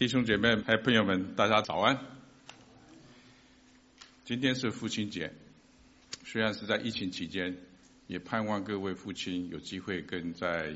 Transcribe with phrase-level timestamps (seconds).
[0.00, 1.98] 弟兄姐妹还有朋友们，大家早安。
[4.24, 5.30] 今天是父亲节，
[6.24, 7.54] 虽然是在疫情期间，
[8.06, 10.74] 也盼望各位父亲有机会跟在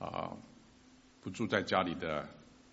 [0.00, 0.36] 啊
[1.20, 2.28] 不住在家里的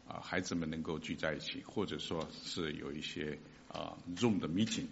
[0.08, 4.88] 啊孩子们能够聚在一起，或者说是有一些啊 Zoom 的 meeting。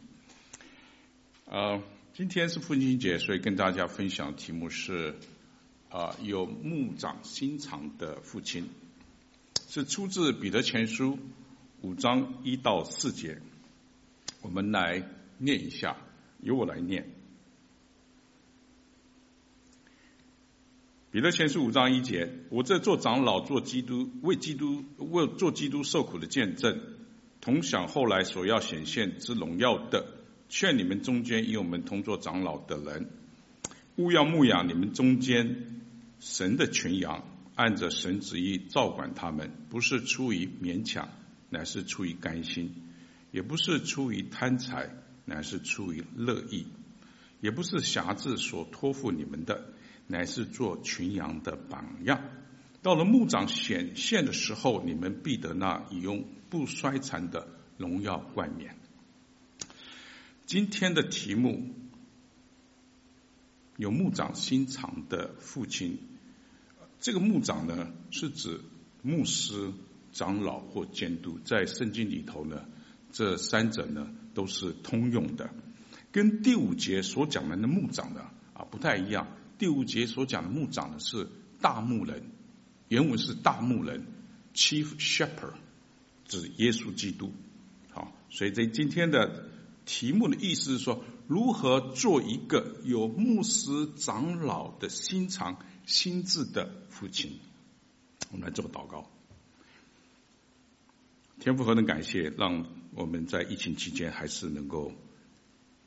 [1.50, 1.82] 啊，
[2.14, 5.16] 今天是父亲节，所以跟大家分享题目是
[5.90, 8.70] 啊有牧长心肠的父亲。
[9.68, 11.20] 是出自彼得前书
[11.82, 13.42] 五章一到四节，
[14.42, 15.04] 我们来
[15.38, 15.98] 念一下，
[16.40, 17.06] 由我来念。
[21.12, 26.80] 彼得前书五章一节，我这做长老、做基督、为基督、为做基督受苦的见证，
[27.42, 30.08] 同享后来所要显现之荣耀的，
[30.48, 33.10] 劝你们中间与我们同作长老的人，
[33.98, 35.82] 务要牧养你们中间
[36.22, 37.26] 神的群羊。
[37.58, 41.10] 按着神旨意照管他们，不是出于勉强，
[41.50, 42.68] 乃是出于甘心；
[43.32, 44.92] 也不是出于贪财，
[45.26, 46.68] 乃是出于乐意；
[47.42, 49.74] 也不是挟制所托付你们的，
[50.06, 52.22] 乃是做群羊的榜样。
[52.84, 58.78] 到了牧长显现的时候，你们必得那永不衰残的荣耀冠冕。
[60.46, 61.74] 今天的题目
[63.78, 65.98] 有牧长心肠的父亲。
[67.00, 68.60] 这个牧长呢，是指
[69.02, 69.72] 牧师、
[70.12, 72.66] 长老或监督，在圣经里头呢，
[73.12, 75.50] 这三者呢都是通用的。
[76.12, 78.22] 跟第五节所讲的那牧长呢
[78.54, 79.28] 啊不太一样。
[79.60, 81.28] 第五节所讲的牧长呢是
[81.62, 82.24] 大牧人，
[82.88, 84.06] 原文是大牧人
[84.56, 85.54] （Chief Shepherd），
[86.26, 87.32] 指耶稣基督。
[87.92, 89.46] 好，所以在今天的
[89.86, 95.60] 题目的意思是说，如何做一个有牧师、长老的心肠。
[95.88, 97.40] 心智的父亲，
[98.30, 99.10] 我们来做个祷告。
[101.40, 104.92] 天父何等感谢，让我们在疫情期间还是能够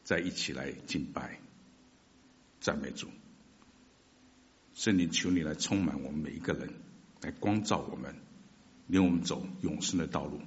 [0.02, 1.38] 在一起来敬拜、
[2.60, 3.08] 赞美主。
[4.72, 6.72] 圣灵，求你来充满我们每一个人，
[7.20, 8.16] 来光照我们，
[8.86, 10.40] 领我们走永生的道路，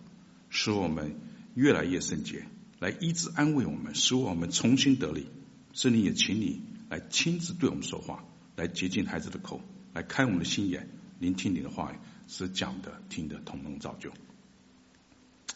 [0.50, 1.16] 使我们
[1.53, 2.47] 越来越圣洁，
[2.79, 5.27] 来医治安慰我们，使我们重新得力。
[5.73, 8.25] 圣灵也请你来亲自对我们说话。
[8.55, 9.61] 来洁净孩子的口，
[9.93, 10.87] 来开我们的心眼，
[11.19, 11.95] 聆听你的话语，
[12.27, 14.11] 使讲的、听的同能造就。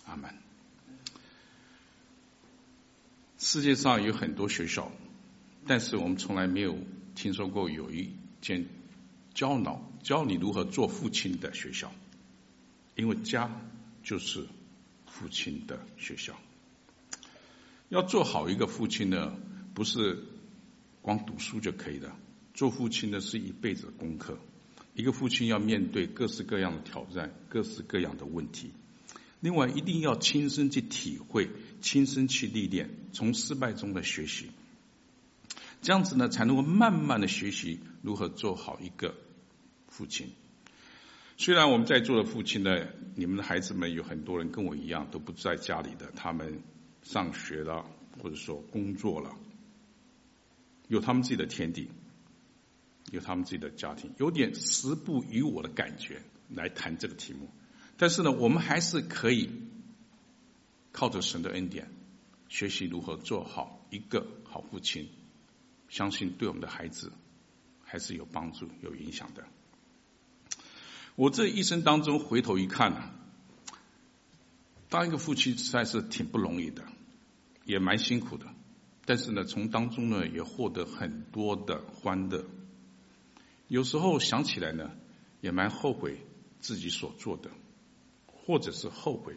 [0.05, 0.33] 阿门。
[3.37, 4.91] 世界上有很多学校，
[5.67, 6.77] 但是我们从来没有
[7.13, 8.65] 听说过有一间
[9.33, 11.93] 教脑教你如何做父亲的学校，
[12.95, 13.61] 因为家
[14.03, 14.47] 就是
[15.05, 16.35] 父亲的学校。
[17.89, 19.37] 要做好一个父亲呢，
[19.73, 20.23] 不是
[21.01, 22.11] 光读书就可以的。
[22.57, 24.39] 做父亲的是一辈子的功课，
[24.95, 28.71] 一个父亲要面对各式各样的挑战，各式各样的问题。
[29.39, 31.51] 另外，一定要亲身去体会，
[31.81, 34.49] 亲身去历练，从失败中的学习，
[35.83, 39.13] 这样子呢，才能够慢慢的学习如何做好一个
[39.87, 40.31] 父亲。
[41.37, 46.59] 虽然我们在座的父亲呢，你们的孩子们有很多人跟我一样都不在家里的，他们
[47.03, 47.85] 上学了，
[48.19, 49.37] 或者说工作了，
[50.87, 51.87] 有他们自己的天地。
[53.11, 57.49] 有他们自己的家庭，有点时不与我的感觉来谈这个题目，
[57.97, 59.49] 但是呢，我们还是可以
[60.91, 61.89] 靠着神的恩典，
[62.49, 65.09] 学习如何做好一个好父亲，
[65.87, 67.13] 相信对我们的孩子
[67.81, 69.45] 还是有帮助、有影响的。
[71.15, 73.09] 我这一生当中回头一看呢，
[74.89, 76.83] 当一个父亲实在是挺不容易的，
[77.63, 78.47] 也蛮辛苦的，
[79.05, 82.45] 但是呢，从当中呢也获得很多的欢乐。
[83.67, 84.91] 有时候想起来呢，
[85.41, 86.25] 也蛮后悔
[86.59, 87.51] 自己所做的，
[88.25, 89.35] 或者是后悔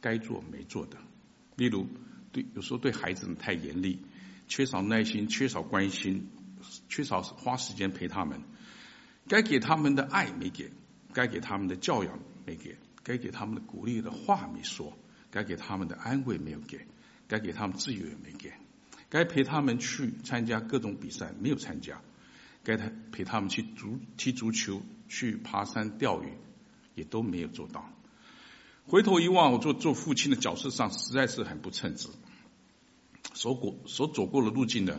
[0.00, 0.96] 该做没做的。
[1.56, 1.86] 例如，
[2.32, 4.00] 对有时候对孩子们太严厉，
[4.48, 6.28] 缺少耐心，缺少关心，
[6.88, 8.42] 缺少花时间陪他们。
[9.28, 10.72] 该给他们的爱没给，
[11.12, 14.98] 该给他们的教养没给，该给他们的鼓励的话没说，
[15.30, 16.86] 该给他们的安慰没有给，
[17.28, 18.52] 该给他们自由也没给，
[19.08, 22.02] 该陪他们去参加各种比赛没有参加。
[22.62, 26.32] 该他陪他们去足踢足球、去爬山、钓鱼，
[26.94, 27.90] 也都没有做到。
[28.86, 32.08] 回头一望，我做做父亲的角色上实在是很不称职。
[33.34, 34.98] 所过所走过的路径呢，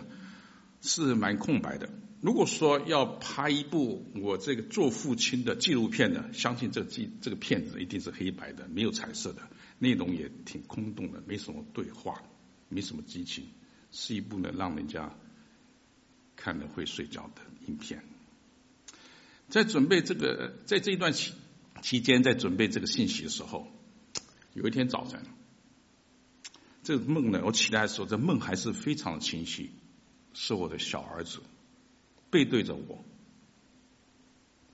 [0.81, 1.89] 是蛮空白的。
[2.21, 9.41] 如果说要拍一部我这个做父亲的纪录片呢，相信这记这个片子一定是黑白的，没有彩色的，
[9.79, 12.21] 内容也挺空洞的，没什么对话，
[12.69, 13.45] 没什么激情，
[13.91, 15.13] 是一部呢让人家
[16.41, 18.03] 看了会睡觉的影片，
[19.47, 21.33] 在准备这个，在这一段期
[21.83, 23.67] 期间，在准备这个信息的时候，
[24.55, 25.23] 有一天早晨，
[26.81, 29.69] 这个梦呢，我起来的时候，这梦还是非常的清晰，
[30.33, 31.41] 是我的小儿子
[32.31, 33.05] 背对着我，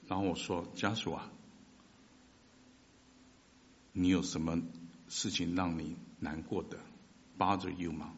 [0.07, 1.29] 然后我说：“家属啊，
[3.91, 4.61] 你有什么
[5.09, 6.79] 事情让你难过的
[7.37, 8.13] ？bother you 吗？”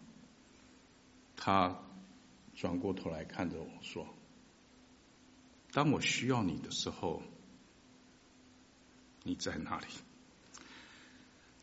[1.36, 1.80] 他
[2.60, 4.06] 转过头来看着我说
[5.72, 7.24] ：“当我需要你的时候，
[9.24, 9.86] 你在哪里？”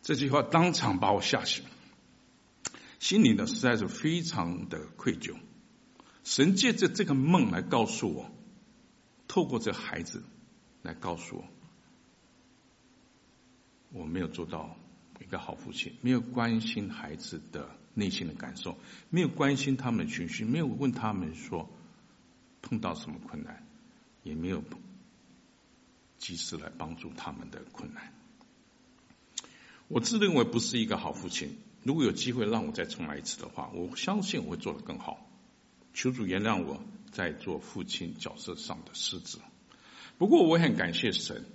[0.01, 1.67] 这句话当场把我吓醒，
[2.99, 5.37] 心里呢实在是非常的愧疚。
[6.25, 8.31] 神借着这个梦来告诉我，
[9.29, 10.25] 透过这孩子
[10.81, 11.45] 来告诉我，
[14.01, 14.79] 我没有做到
[15.21, 18.77] 一个好父亲，没有关心孩子的内心的感受，
[19.09, 21.71] 没有关心他们的情绪，没有问他们说
[22.61, 23.67] 碰到什么困难，
[24.23, 24.63] 也没有
[26.19, 28.13] 及时来帮助他们的困难。
[29.89, 31.57] 我自认为不是一个好父亲。
[31.83, 35.27] 如果有机会让我再重来一次的话，我相信我会做得更好。
[35.95, 36.83] 求主原谅我
[37.13, 39.39] 在做父亲角色上的失职。
[40.19, 41.47] 不过我很感谢神，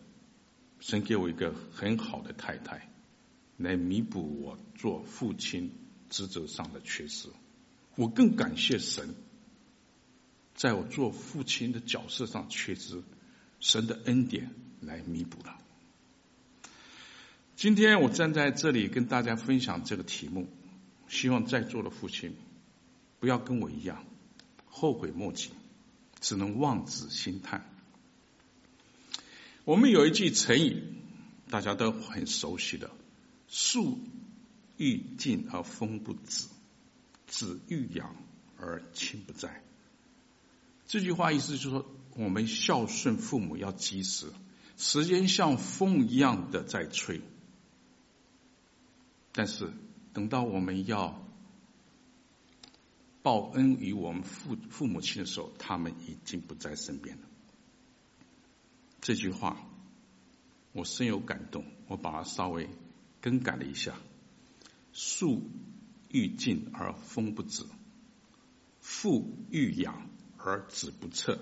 [0.80, 2.90] 神给我一个很好的太太，
[3.58, 5.72] 来弥补我做父亲
[6.12, 7.30] 职责上的缺失。
[7.96, 9.16] 我更感谢神，
[10.54, 13.02] 在我做父亲的角色上缺失，
[13.60, 15.58] 神的恩典来弥补了。
[17.56, 20.48] 今天我站在这里跟大家分享这个题目，
[21.08, 22.36] 希望在座的父亲
[23.20, 24.06] 不要跟我一样
[24.66, 25.50] 后悔莫及，
[26.20, 27.68] 只能望子兴叹。
[29.64, 30.82] 我们有一句成语，
[31.50, 32.90] 大家都很熟悉的
[33.48, 34.00] “树
[34.82, 36.48] 欲静而风不止，
[37.28, 38.16] 子欲养
[38.58, 39.64] 而亲不在”。
[40.88, 41.86] 这句话意思就是说，
[42.16, 44.32] 我们孝顺父母要及时，
[44.78, 47.22] 时间像风一样的在吹。
[49.32, 49.72] 但是，
[50.14, 51.24] 等到我们要
[53.22, 57.24] 报恩于我们父父母亲的时候，他们已经不在身边了。
[59.00, 59.64] 这句话
[60.74, 62.68] 我深有感动，我把它稍微
[63.22, 63.96] 更改了一下：
[64.94, 65.50] 树
[66.10, 67.64] 欲静而风不止，
[68.80, 71.40] 父欲养而子不测。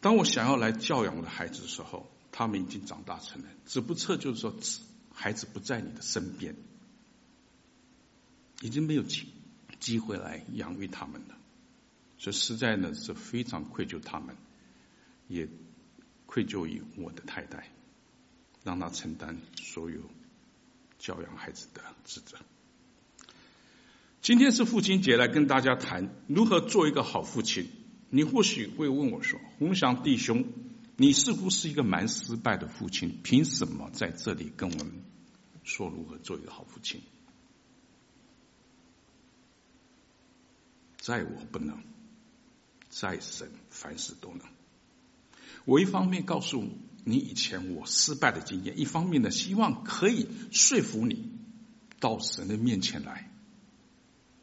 [0.00, 4.80] 当我想要来教养我的孩子的时候，他们已经长大成人，子不测就是说子。
[5.20, 6.54] 孩子不在你的身边，
[8.60, 9.26] 已经没有机
[9.80, 11.36] 机会来养育他们了，
[12.18, 14.36] 所以实在呢是非常愧疚他们，
[15.26, 15.48] 也
[16.26, 17.68] 愧疚于我的太太，
[18.62, 20.00] 让她承担所有
[20.98, 22.36] 教养孩子的职责。
[24.20, 27.70] 今天是父亲节，来跟大家谈如何做一个好父亲。
[28.10, 30.44] 你或许会问我说：“鸿祥弟兄。”
[31.00, 35.04] 你似乎是一个蛮失败的父亲，凭什么在这里跟我们
[35.62, 37.00] 说如何做一个好父亲？
[40.96, 41.80] 在我不能，
[42.88, 44.40] 在神凡事都能。
[45.64, 46.76] 我一方面告诉你
[47.08, 51.30] 你以前我失败的经验，一方面呢，希望可以说服你
[52.00, 53.30] 到神的面前来，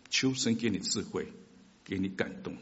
[0.09, 1.31] 求神给你智慧，
[1.83, 2.57] 给你感动，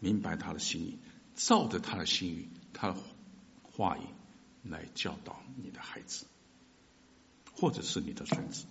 [0.00, 0.98] 明白他的心意，
[1.34, 2.48] 照着他的心意。
[2.72, 2.96] 他的
[3.62, 4.00] 话语
[4.62, 6.24] 来教导你的孩子，
[7.52, 8.64] 或者是你的孙子。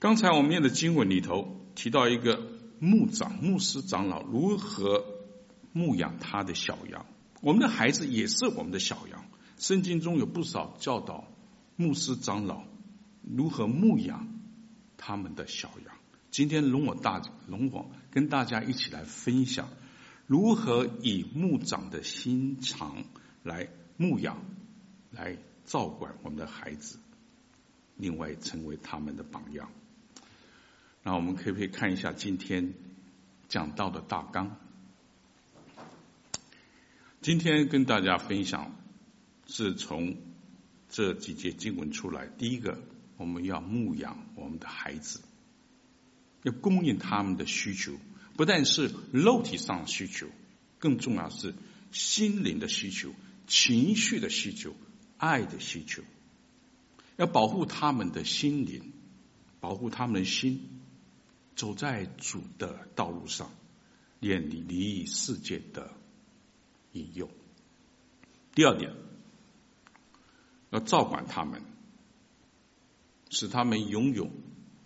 [0.00, 2.50] 刚才我们念的经文里头提到一个
[2.80, 5.04] 牧长、牧师长老如何
[5.72, 7.06] 牧养他的小羊。
[7.42, 9.24] 我们的孩子也是我们的小羊。
[9.58, 11.24] 圣经中有不少教导
[11.74, 12.62] 牧师长老
[13.22, 14.28] 如何牧养
[14.96, 15.94] 他们的小羊。
[16.30, 19.68] 今天容我大容我跟大家一起来分享。
[20.28, 23.04] 如何以牧长的心肠
[23.42, 24.38] 来牧养、
[25.10, 27.00] 来照管我们的孩子，
[27.96, 29.68] 另外成为他们的榜样。
[31.02, 32.72] 那我们可不可以看一下今天
[33.48, 34.56] 讲到的大纲？
[37.22, 38.76] 今天跟大家分享
[39.46, 40.16] 是从
[40.88, 42.26] 这几节经文出来。
[42.26, 42.82] 第一个，
[43.16, 45.20] 我们要牧养我们的孩子，
[46.42, 47.92] 要供应他们的需求。
[48.36, 50.26] 不但是肉体上的需求，
[50.80, 51.54] 更重要是
[51.92, 53.14] 心灵的需求、
[53.46, 54.74] 情绪的需求、
[55.16, 56.02] 爱的需求。
[57.18, 58.92] 要保护他们的心灵，
[59.60, 60.68] 保护他们的心，
[61.54, 63.54] 走在主的道路上，
[64.18, 65.94] 远离离异世界的
[66.92, 67.28] 引诱。
[68.54, 68.94] 第二点，
[70.70, 71.62] 要照管他们，
[73.30, 74.30] 使他们拥有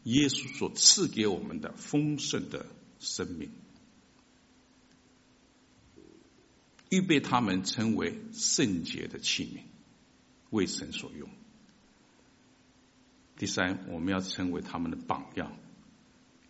[0.05, 2.67] 耶稣所赐给我们的丰盛的。
[2.99, 3.51] 生命，
[6.89, 9.61] 预备他们成为圣洁的器皿。
[10.49, 11.29] 为神所用。
[13.37, 15.53] 第三，我们要成为他们的榜样，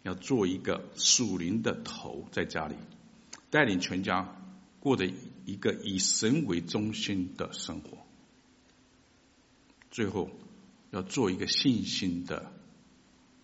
[0.05, 2.77] 要做一个属灵的头，在家里
[3.51, 4.37] 带领全家
[4.79, 5.11] 过着
[5.47, 7.99] 一个以神为中心的生活。
[9.91, 10.29] 最后，
[10.91, 12.53] 要做一个信心的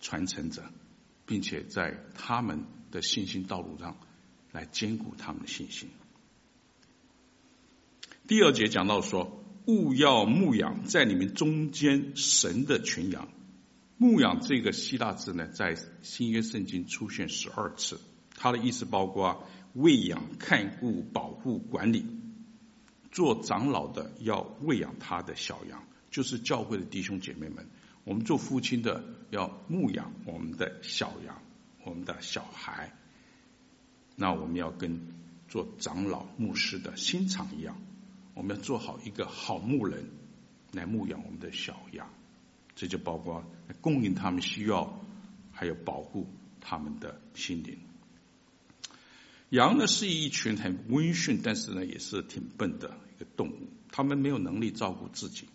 [0.01, 0.63] 传承者，
[1.25, 3.97] 并且在他们的信心道路上
[4.51, 5.89] 来坚固他们的信心。
[8.27, 13.29] 第二节讲到说，勿要牧养在你们中间神的群羊。
[13.97, 18.01] 牧养这个希腊字呢，在新约圣经出现十二次，
[18.35, 22.05] 它的意思包括喂养、看顾、保护、管理。
[23.11, 27.67] 做长老的要喂养他的小羊，就是教会的弟兄姐妹们。
[28.05, 31.41] 我们做父亲的要牧养我们的小羊，
[31.83, 32.91] 我们的小孩。
[34.15, 35.13] 那我们要跟
[35.47, 37.77] 做长老、牧师的心肠一样，
[38.33, 40.09] 我们要做好一个好牧人，
[40.71, 42.09] 来牧养我们的小羊。
[42.75, 43.43] 这就包括
[43.79, 44.99] 供应他们需要，
[45.51, 46.27] 还有保护
[46.59, 47.77] 他们的心灵。
[49.53, 53.69] 羊呢是一群很温驯，但是呢也是挺笨的一个动物。
[53.91, 55.47] 他们没有能力照顾自己，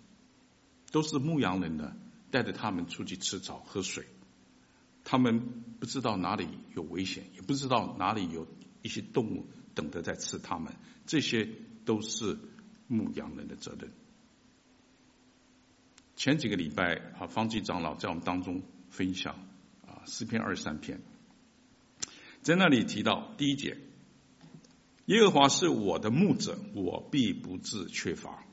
[0.93, 1.97] 都是牧羊人呢
[2.31, 4.07] 带着他们出去吃草喝水。
[5.03, 8.47] 他们不知道哪里有危险，也不知道哪里有
[8.83, 10.73] 一些动物等着在吃他们。
[11.05, 11.49] 这些
[11.85, 12.39] 都是
[12.87, 13.91] 牧羊人的责任。
[16.15, 19.35] 前几个礼拜啊，方济长老在我们当中分享
[19.85, 21.01] 啊诗篇二十三篇，
[22.43, 23.77] 在那里提到第一节，
[25.09, 28.45] 耶和华是我的牧者，我必不致缺乏。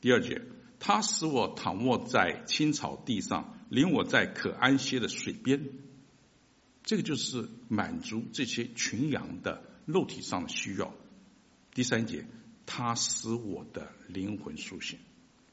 [0.00, 0.40] 第二节，
[0.78, 5.66] 他使我躺卧在青草地上，领我在可安歇的水边。
[6.84, 10.94] 这个就是满足这些群羊的肉体上的需要。
[11.74, 12.24] 第三节，
[12.66, 15.00] 他使我的灵魂苏醒。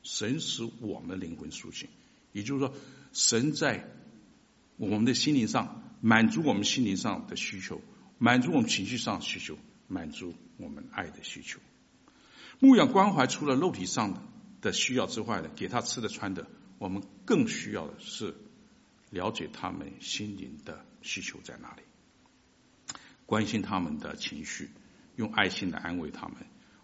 [0.04, 1.90] 神使我们的灵魂苏醒，
[2.32, 2.76] 也就是说，
[3.12, 3.90] 神在
[4.78, 7.82] 我们的心灵上满足我们心灵上的需求，
[8.20, 11.60] 满足我们情绪上的需求，满足我们爱的需求。
[12.60, 14.28] 牧养关怀除了肉体上
[14.62, 16.48] 的需要之外的，给他吃的穿的，
[16.78, 18.36] 我们更需要的是
[19.10, 21.82] 了解他们心灵的需求在哪里，
[23.26, 24.70] 关心他们的情绪，
[25.16, 26.38] 用爱心来安慰他们，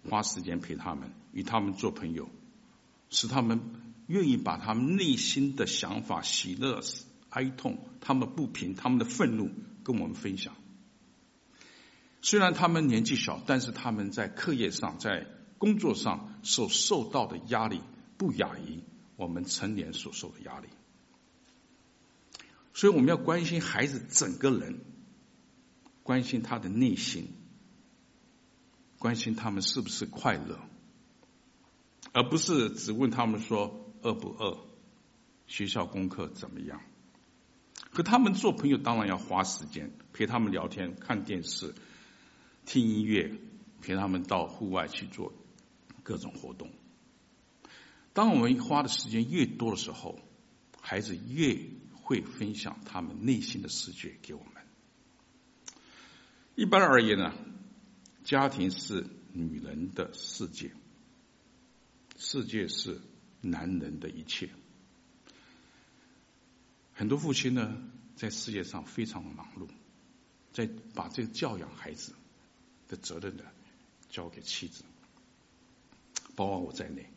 [0.10, 2.30] 花时间陪他们，与他们做朋友。
[3.12, 3.60] 使他们
[4.06, 6.80] 愿意把他们内心的想法、喜乐、
[7.32, 9.50] 哀痛、他们不平、他们的愤怒
[9.84, 10.54] 跟我们分享。
[12.22, 15.26] 虽然他们年纪小，但是他们在课业上、在
[15.58, 17.82] 工作上所受到的压力
[18.18, 18.84] 不亚于
[19.16, 20.68] 我们成年所受的压力。
[22.74, 24.80] 所以我们要关心孩子整个人，
[26.04, 27.34] 关心他的内心，
[28.98, 30.60] 关心他们是不是快乐。
[32.12, 34.58] 而不是只问他们说饿不饿，
[35.46, 36.82] 学校功课怎么样？
[37.92, 41.76] 和他们做朋友，当然要花时间陪他们聊天、看电视、
[42.70, 43.36] 听音乐，
[43.82, 45.34] 陪他们到户外去做
[46.04, 46.70] 各种活动。
[48.14, 50.20] 当我们花的时间越多的时候，
[50.80, 51.58] 孩子越
[51.96, 54.54] 会分享他们内心的世界给我们。
[56.54, 57.34] 一般而言呢，
[58.24, 60.72] 家庭是女人的世界。
[62.18, 63.02] 世界是
[63.42, 64.48] 男人的一切。
[66.94, 67.82] 很多父亲呢，
[68.16, 69.68] 在世界上非常忙碌，
[70.54, 72.14] 在把这个教养孩子
[72.90, 73.44] 的责任呢，
[74.10, 74.84] 交给妻子，
[76.36, 77.10] 包括我在内。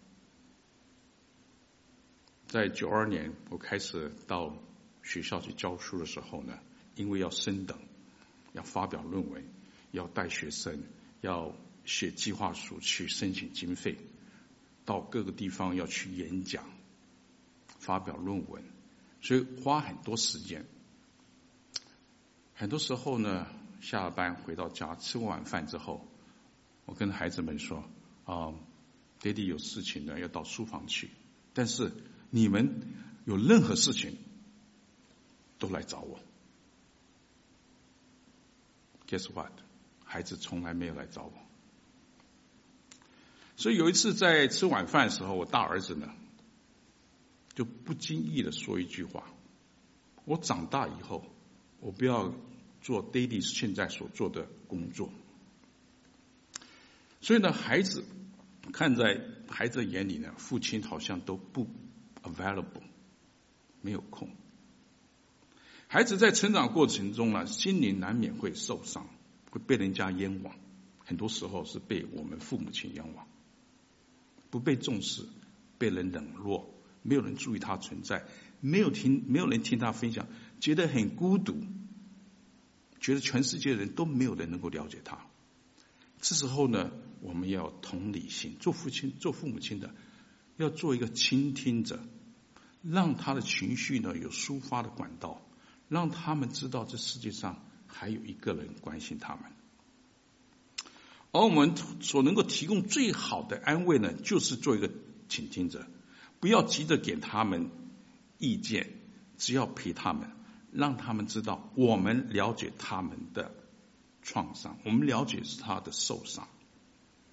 [2.46, 4.54] 在九二年我开始到
[5.02, 6.60] 学校去教书的时候呢，
[6.94, 7.76] 因为要升等，
[8.52, 9.44] 要发表论文，
[9.90, 10.84] 要带学生，
[11.22, 13.96] 要写计划书去申请经费。
[14.84, 16.68] 到各个地方要去演讲、
[17.78, 18.64] 发表论文，
[19.20, 20.66] 所以花很多时间。
[22.54, 23.46] 很多时候呢，
[23.82, 26.06] 下了班回到家，吃过晚饭之后，
[26.86, 27.84] 我跟孩子们说
[28.24, 28.54] ：“啊，
[29.18, 31.10] 爹地有事情呢，要到书房去。
[31.52, 31.92] 但是
[32.30, 32.80] 你们
[33.24, 34.16] 有任何事情，
[35.58, 36.20] 都来找我。”
[39.08, 39.52] Guess what？
[40.04, 41.32] 孩子从来没有来找我。
[43.56, 46.08] 所以有一次在吃晚饭的时候，我大儿子呢
[47.54, 49.24] 就不经意的说一句话
[50.24, 51.26] ：“我长大以后，
[51.80, 52.32] 我不要
[52.82, 55.10] 做 Daddy 现在所做的工作。”
[57.22, 58.04] 所以呢，孩子
[58.72, 61.68] 看在孩子眼里呢，父亲好像都不
[62.22, 62.82] available，
[63.80, 64.28] 没有空。
[65.86, 69.06] 孩子在成长过程中呢，心灵难免会受伤，
[69.50, 70.56] 会被人家冤枉，
[71.04, 73.26] 很多时候是被我们父母亲冤枉。
[74.50, 75.22] 不被重视，
[75.78, 78.24] 被人冷落，没有人注意他存在，
[78.60, 80.26] 没有听，没有人听他分享，
[80.60, 81.56] 觉得很孤独，
[83.02, 85.18] 觉得全世界人都没有人能够了解他。
[86.20, 89.92] 这时候呢，我们要同理心，做父亲、做父母亲的，
[90.56, 91.98] 要做一个倾听者，
[92.80, 95.42] 让他的情绪呢有抒发的管道，
[95.88, 99.44] 让他们知道这世界上还有一个人关心他们。
[101.32, 104.92] 而我们所能够提供最好的安慰呢，就是做一个
[105.28, 105.88] 倾听者，
[106.38, 107.68] 不要急着给他们
[108.38, 108.90] 意见，
[109.38, 110.30] 只要陪他们，
[110.72, 113.54] 让他们知道我们了解他们的
[114.22, 116.48] 创伤，我们了解是他的受伤，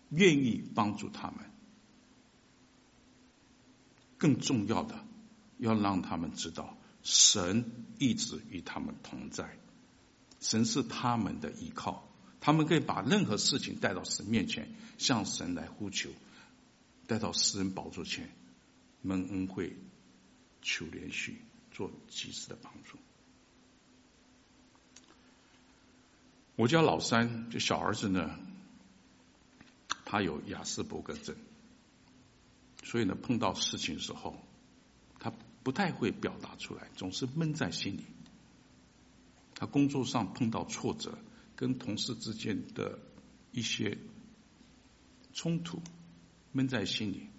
[0.09, 1.37] 愿意帮助他们。
[4.17, 4.99] 更重要的，
[5.57, 9.57] 要让他们知道，神一直与他们同在，
[10.41, 12.05] 神是他们的依靠。
[12.41, 16.09] 他们可以把任何事情带到神面前，向神来呼求，
[17.07, 18.29] 带到施恩宝座前，
[19.01, 19.77] 蒙恩惠，
[20.61, 21.35] 求怜恤，
[21.71, 22.97] 做及时的帮助。
[26.59, 28.37] 我家老三，这小儿子呢，
[30.03, 31.33] 他有亚斯伯格症，
[32.83, 34.35] 所以呢，碰到事情的时候，
[35.19, 35.31] 他
[35.63, 38.03] 不太会表达出来，总是闷在心里。
[39.55, 41.17] 他工作上碰到挫折。
[41.55, 42.99] 跟同事之间的
[43.53, 43.97] 一些
[45.33, 45.81] 冲突，
[46.51, 47.29] 闷在心里。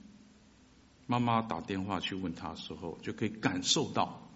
[1.07, 4.27] 妈妈打电话去问他的时候，就可以感受到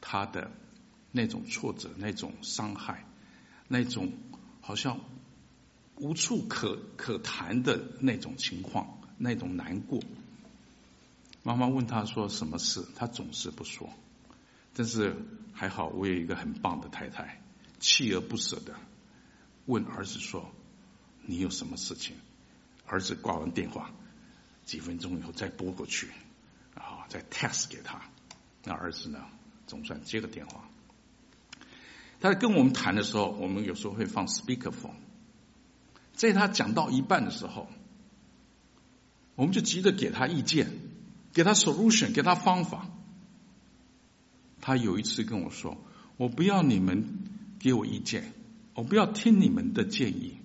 [0.00, 0.50] 他的
[1.12, 3.04] 那种挫折、那种伤害、
[3.68, 4.12] 那种
[4.60, 5.00] 好像
[5.96, 10.02] 无处可可谈的那种情况、那种难过。
[11.42, 13.90] 妈妈问他说什么事，他总是不说。
[14.74, 15.14] 但是
[15.52, 17.40] 还好，我有一个很棒的太太，
[17.80, 18.74] 锲而不舍的。
[19.66, 20.50] 问儿子说
[21.24, 22.16] ：“你有什么事情？”
[22.86, 23.90] 儿子挂完电话，
[24.64, 26.10] 几分钟以后再拨过去，
[26.74, 28.02] 然后再 text 给他。
[28.64, 29.24] 那儿子呢，
[29.66, 30.68] 总算接个电话。
[32.24, 34.94] 他在跟我们谈的时候，我们有时候会放 speakerphone。
[36.14, 37.68] 在他讲到一半的时候，
[39.34, 40.70] 我们就急着给他意见，
[41.34, 42.88] 给他 solution，给他方法。
[44.62, 45.76] 他有一次跟我说
[46.16, 47.04] ：“我不要你们
[47.58, 48.32] 给我意见。”
[48.72, 50.38] 我不要听你们的建议，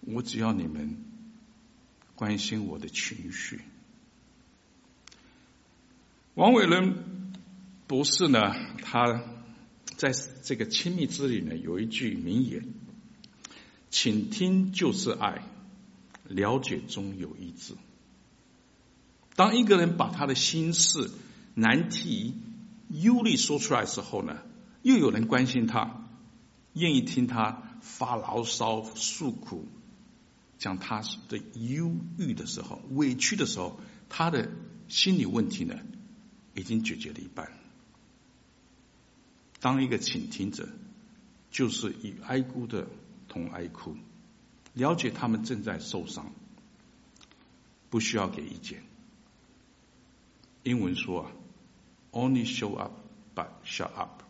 [0.00, 1.04] 我只要你们
[2.14, 3.60] 关心我的情绪。
[6.32, 7.34] 王伟伦
[7.86, 9.22] 博士呢，他
[10.00, 12.64] 在这个亲密之旅呢，有一句名言
[13.92, 15.42] ：“请听就是爱，
[16.26, 17.74] 了解中有一致。”
[19.36, 21.10] 当一个人把他的心事、
[21.52, 22.32] 难题、
[22.88, 24.38] 忧虑说出来的时候呢，
[24.80, 26.08] 又有人关心他。
[26.72, 29.68] 愿意听他发牢骚、诉苦，
[30.56, 34.48] 讲他的忧郁的时候、委屈的时候，他的
[34.88, 35.78] 心理问题呢，
[36.54, 37.59] 已经解决了一半。
[39.60, 40.68] 当一个倾听者，
[41.50, 42.86] 就是与哀哭的
[43.28, 43.94] 同哀哭，
[44.72, 46.32] 了解他们正在受伤，
[47.90, 48.82] 不需要给意见。
[50.62, 51.32] 英文说啊
[52.12, 52.92] ，Only show up,
[53.34, 54.22] but shut up。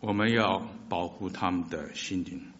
[0.00, 2.52] 我们要保护他们的心灵，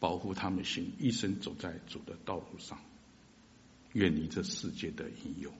[0.00, 2.80] 保护他们心，一生走在主的道路上，
[3.96, 5.50] 远离这世界的引诱。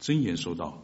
[0.00, 0.82] 箴言说道：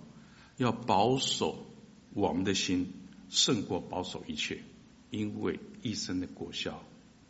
[0.59, 1.65] 要保守
[2.13, 2.93] 我们的心，
[3.31, 4.63] 胜过保守一切，
[5.11, 6.85] 因为一生的果效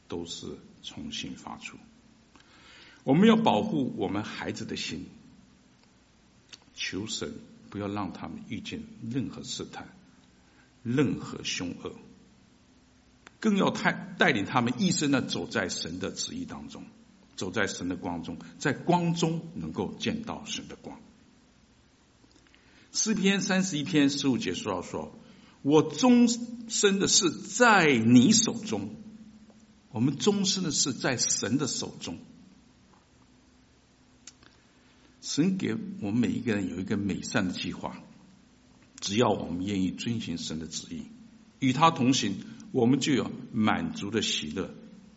[0.09, 1.77] 都是从心发出。
[3.05, 5.07] 我们要保护我们孩子的心，
[6.75, 7.35] 求神
[7.71, 9.89] 不要让他们遇见任何试探。
[10.83, 11.95] 任何凶恶，
[13.41, 16.85] 更要带带领他们一生的走在神的旨意当中，
[17.37, 21.01] 走在神的光中，在光中能够见到神的光。
[22.93, 25.19] 诗篇三十一篇十五节说到说
[25.63, 26.29] ：“我终
[26.69, 28.95] 身的事在你手中。”
[29.91, 32.19] 我们终身的事在神的手中。
[35.21, 37.97] 神给我们每一个人有一个美善的计划。
[39.01, 41.07] 只要我们愿意遵循神的旨意，
[41.61, 42.37] 与他同行，
[42.73, 44.75] 我们就有满足的喜乐，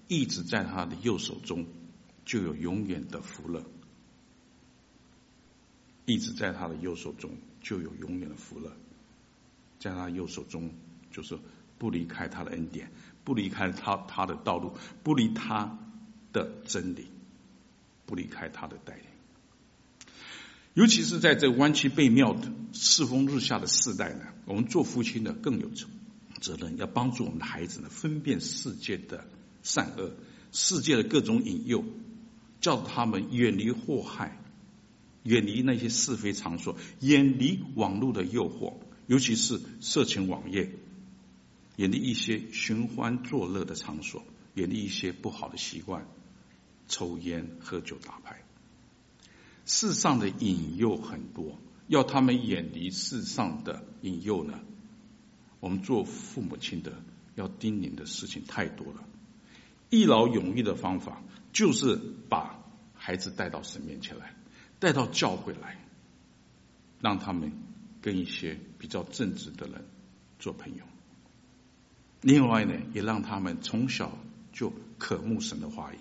[0.08, 1.66] 一直在他的右手中，
[2.28, 3.64] 就有永远的福乐。
[6.06, 8.72] 一直在他的右手中，就有永远的福乐。
[9.80, 10.70] 在他右手中，
[11.10, 11.40] 就是
[11.78, 12.92] 不离开他的恩典，
[13.24, 15.80] 不离开他他的道路，不离他
[16.34, 17.08] 的真理，
[18.06, 19.06] 不离开他的带领。
[20.74, 25.88] 尤其是在这弯曲背谬的世风日下的世代呢，我们做父亲的更有责
[26.42, 29.26] 责任，要帮助我们的孩子呢分辨世界的
[29.64, 30.12] 善恶，
[30.52, 31.84] 世界的各种引诱，
[32.68, 34.38] 叫他们远离祸害，
[35.24, 38.74] 远离那些是非场所，远离网络的诱惑，
[39.06, 40.70] 尤其是色情网页，
[41.78, 46.06] 远离一些寻欢作乐的场所，远离一些不好的习惯，
[46.90, 48.44] 抽烟、喝酒、打牌。
[49.66, 54.60] 世上的引诱很多，要他们远离世上的引诱呢？
[55.62, 57.02] 我们做父母亲的
[57.36, 59.08] 要叮咛的事情太多了。
[59.90, 62.57] 一劳永逸的方法就是把
[63.08, 64.36] 孩子带到神面前来，
[64.80, 65.80] 带到教会来，
[67.00, 67.54] 让他们
[68.02, 69.86] 跟一些比较正直的人
[70.40, 70.84] 做朋友。
[72.20, 74.12] 另外呢，也让他们从小
[74.52, 75.98] 就渴慕神的话语，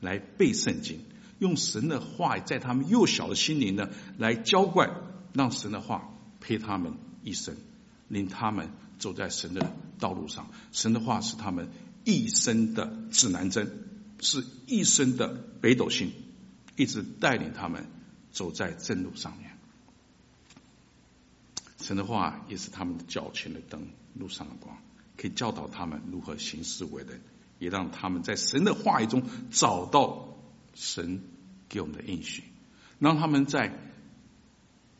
[0.00, 1.00] 来背圣经。
[1.40, 4.88] 用神的话在他们幼小的心灵呢，来浇灌，
[5.34, 7.54] 让神的话陪他们一生，
[8.08, 10.48] 令他们走在神的道路上。
[10.72, 11.68] 神的话是他们
[12.04, 13.70] 一生的指南针，
[14.20, 15.28] 是一生的
[15.60, 16.12] 北斗星，
[16.76, 17.86] 一直带领他们
[18.30, 19.50] 走在正路上面。
[21.80, 24.76] 神的话也是他们的脚前的灯，路上的光，
[25.16, 27.20] 可以教导他们如何行事为人，
[27.58, 30.28] 也让他们在神的话语中找到。
[30.78, 31.22] 神
[31.70, 32.42] 给我们的应许，
[32.98, 33.72] 让他们在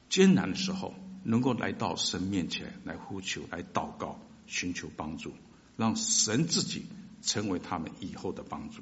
[0.09, 5.35] 艰难的时候能够来到神面前来呼求、来祷告、寻求帮助，
[5.77, 6.87] 让神自己
[7.21, 8.81] 成为他们以后的帮助。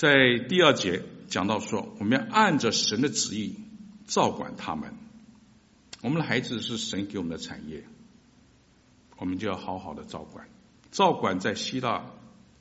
[0.00, 3.56] 在第二节讲到说，我们要按着神的旨意
[4.06, 4.94] 照管他们。
[6.00, 7.84] 我们的孩子是神给我们的产业，
[9.18, 10.48] 我们就要好好的照管。
[10.90, 12.14] 照管在希腊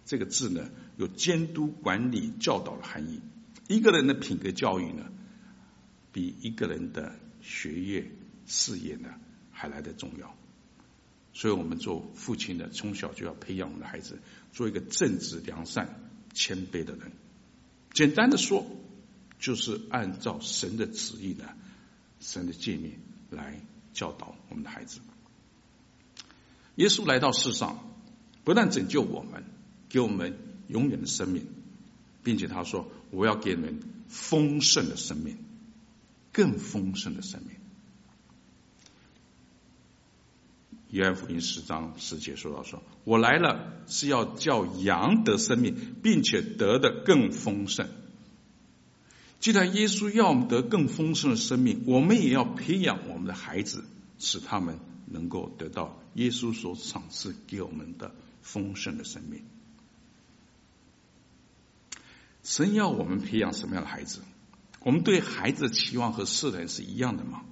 [0.03, 3.21] 这个字呢，有监督、管理、教导的含义。
[3.69, 5.05] 一个人的品格教育呢，
[6.11, 8.11] 比一个人的学业、
[8.47, 9.11] 事业呢
[9.49, 10.35] 还来得重要。
[11.31, 14.19] 所以，我们做父亲的，从小就要培养我们的孩子
[14.51, 16.01] 做一个正直、良善、
[16.33, 17.13] 谦卑的人。
[17.93, 18.65] 简单的说，
[19.39, 21.45] 就是按照神的旨意呢，
[22.19, 22.99] 神的诫命
[23.29, 23.59] 来
[23.93, 24.99] 教导我们的孩子。
[26.75, 27.83] 耶稣来到世上，
[28.43, 29.43] 不但拯救我们，
[29.89, 30.37] 给我们。
[30.69, 31.47] 永远的生命，
[32.23, 35.39] 并且他说：“我要给你们丰盛的生命，
[36.31, 37.55] 更丰盛的生命。”
[40.89, 47.87] 约翰福音十章十节说到：“说我来了是要叫羊得生命，并且得的更丰盛。”
[49.39, 53.85] 既然耶稣要我们得更丰盛的生命，我们也要培养我们的孩子，
[54.17, 59.43] 使他们能够得到耶稣所赏赐给我们的丰盛的生命。
[62.43, 64.21] 神要我们培养什么样的孩子？
[64.81, 67.43] 我们对孩子的期望和世人是一样的吗？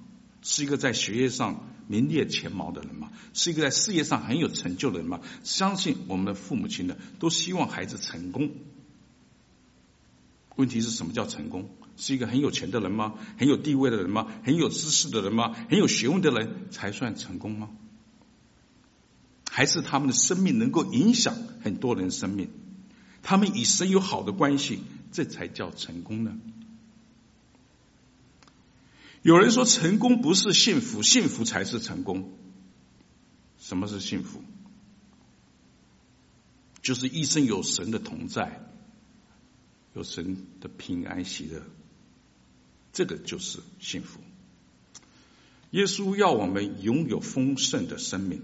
[0.42, 3.10] 是一个在学业上名列前茅的人吗？
[3.34, 5.20] 是一个在事业上很有成就的人吗？
[5.44, 8.50] 相信我们的父母亲呢，都希望孩子成功。
[10.56, 11.68] 问题是什么叫成功？
[11.96, 13.14] 是一个很有钱的人吗？
[13.36, 14.26] 很有地位的人吗？
[14.44, 15.54] 很有知识的人吗？
[15.68, 17.70] 很有学问的人才算成功吗？
[19.50, 22.50] 还是他们的生命能够影响很多人生命？
[23.22, 26.38] 他们与神有好的关系，这才叫成功呢。
[29.28, 32.32] 有人说，成功不是幸福，幸福才是成功。
[33.58, 34.42] 什么是幸福？
[36.80, 38.66] 就是一生有神的同在，
[39.94, 41.62] 有神的平安喜乐，
[42.94, 44.18] 这个就是幸福。
[45.72, 48.42] 耶稣要我们拥有丰盛的生命。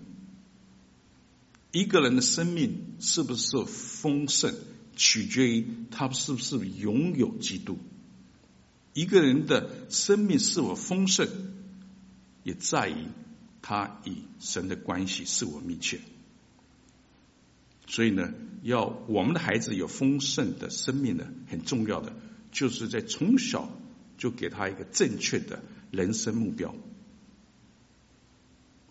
[1.72, 4.54] 一个人的生命是不是丰盛？
[4.96, 7.78] 取决于他是不是拥有基督。
[8.94, 11.28] 一个人的生命是否丰盛，
[12.42, 13.08] 也在于
[13.60, 16.00] 他与神的关系是否密切。
[17.86, 22.14] 所以呢，要我们的孩子有丰盛的生命呢，很重要的
[22.50, 23.68] 就是在从小
[24.16, 26.74] 就给他一个正确的人生目标。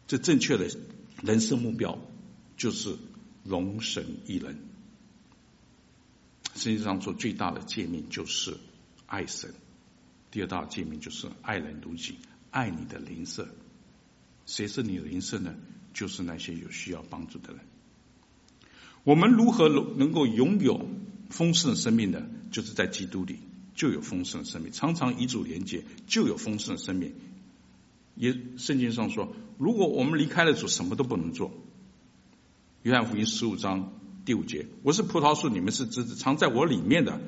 [0.06, 0.70] 这正确的
[1.24, 1.98] 人生目标
[2.58, 2.98] 就是
[3.44, 4.60] 荣神益人。
[6.56, 8.58] 实际上做最大的诫命就是
[9.08, 9.54] 爱神，
[10.34, 12.16] 第二大诫命就是爱人如己，
[12.50, 13.48] 爱你的邻舍。
[14.48, 15.54] 谁是你的邻舍呢？
[15.94, 17.60] 就是那些有需要帮助的人。
[19.04, 20.90] 我们如何能能够拥有
[21.30, 22.24] 丰盛的生命呢？
[22.50, 23.38] 就是在基督里
[23.76, 27.14] 就有丰盛的生命，常常与主连接就有丰盛的生命。
[28.16, 31.54] 也圣经上说，如果我们离开了主，什么都不能做。
[32.82, 33.94] 约翰福音十五章。
[34.26, 37.22] 第五节，我是葡萄树，你们是枝子，藏在我里面的，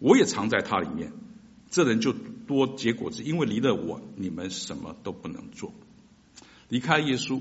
[0.00, 1.12] 我也藏在他里面。
[1.70, 5.72] 这人就多结果子，因为离了我，你们什么都不能做。
[6.68, 7.40] 离开耶稣，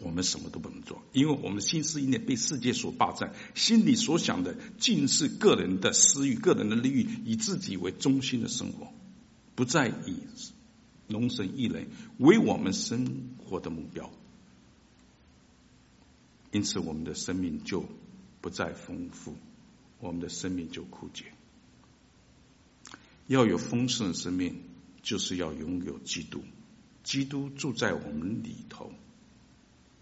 [0.00, 8.88] 我们什么都不能做，因为我们心思意念被世界所霸占，心里所想的尽是个人的私欲、个人的利益，以自己为中心的生活，
[9.54, 10.16] 不再以
[11.08, 14.10] 荣神益人为我们生活的目标，
[16.52, 17.84] 因此我们的生命就
[18.40, 19.34] 不再丰富，
[19.98, 21.26] 我们的生命就枯竭。
[23.30, 24.56] 要有丰盛的生命，
[25.04, 26.42] 就是要拥有基督，
[27.04, 28.92] 基督住在我们里头。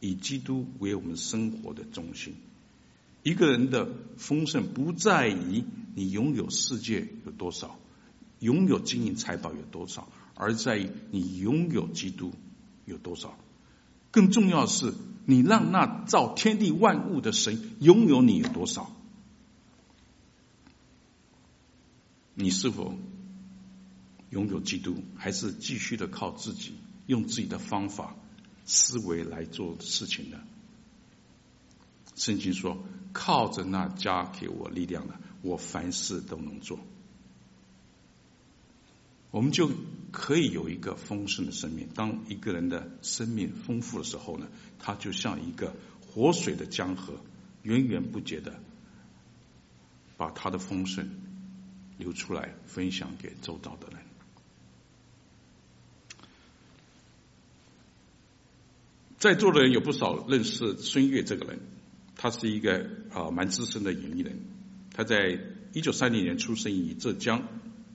[0.00, 2.36] 以基督为我们生活的中心。
[3.22, 3.86] 一个人的
[4.16, 5.62] 丰盛不在于
[5.94, 7.78] 你拥有世界有多少，
[8.38, 12.32] 拥有金银财宝有多少，而在于你拥有基督
[12.86, 13.36] 有多少。
[14.10, 14.94] 更重要的是，
[15.26, 18.90] 你让那造天地万物的神拥有你有多少。
[22.40, 22.94] 你是否
[24.30, 26.74] 拥有基督，还是继续的靠自己，
[27.06, 28.14] 用自己的方法？
[28.70, 30.38] 思维来做事情的，
[32.16, 36.78] 圣经说：“靠着那加给我力量的，我凡事都能做。”
[39.32, 39.70] 我们就
[40.12, 41.88] 可以有一个丰盛的生命。
[41.94, 45.74] 当一个人的生命丰富的时候呢，他就像一个
[46.06, 47.14] 活水的江河，
[47.62, 48.60] 源源不绝的
[50.18, 51.08] 把他的丰盛
[51.96, 54.08] 流出来，分享给周遭的人。
[59.18, 61.59] 在座的人有不少认识孙越这个人，
[62.14, 64.38] 他是一个啊蛮资深的演艺人。
[64.94, 65.40] 他在
[65.72, 67.42] 一九三零年出生于浙江，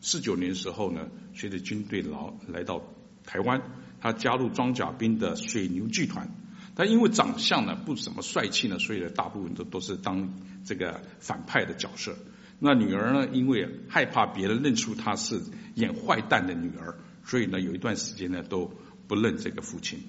[0.02, 2.84] 四九年时候呢，随着军队来来到
[3.24, 3.62] 台湾，
[4.02, 6.30] 他加入装甲兵的水牛剧团。
[6.76, 10.34] 他因为长相呢不怎么帅气呢，所以呢大部分都都是当
[10.66, 12.18] 这个反派的角色。
[12.60, 15.40] 那女儿呢，因为害怕别人认出他是
[15.76, 18.70] 演坏蛋的女儿，所以呢有一段时间呢都
[19.08, 20.04] 不认这个父亲。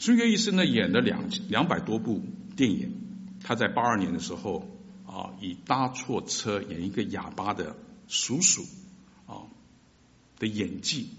[0.00, 2.24] 孙悦医生呢，演了两两百多部
[2.56, 2.90] 电影。
[3.44, 4.66] 他在八二年的时候
[5.06, 7.76] 啊，以搭错车演一个哑巴的
[8.08, 8.64] 叔叔
[9.26, 9.44] 啊
[10.38, 11.10] 的演技，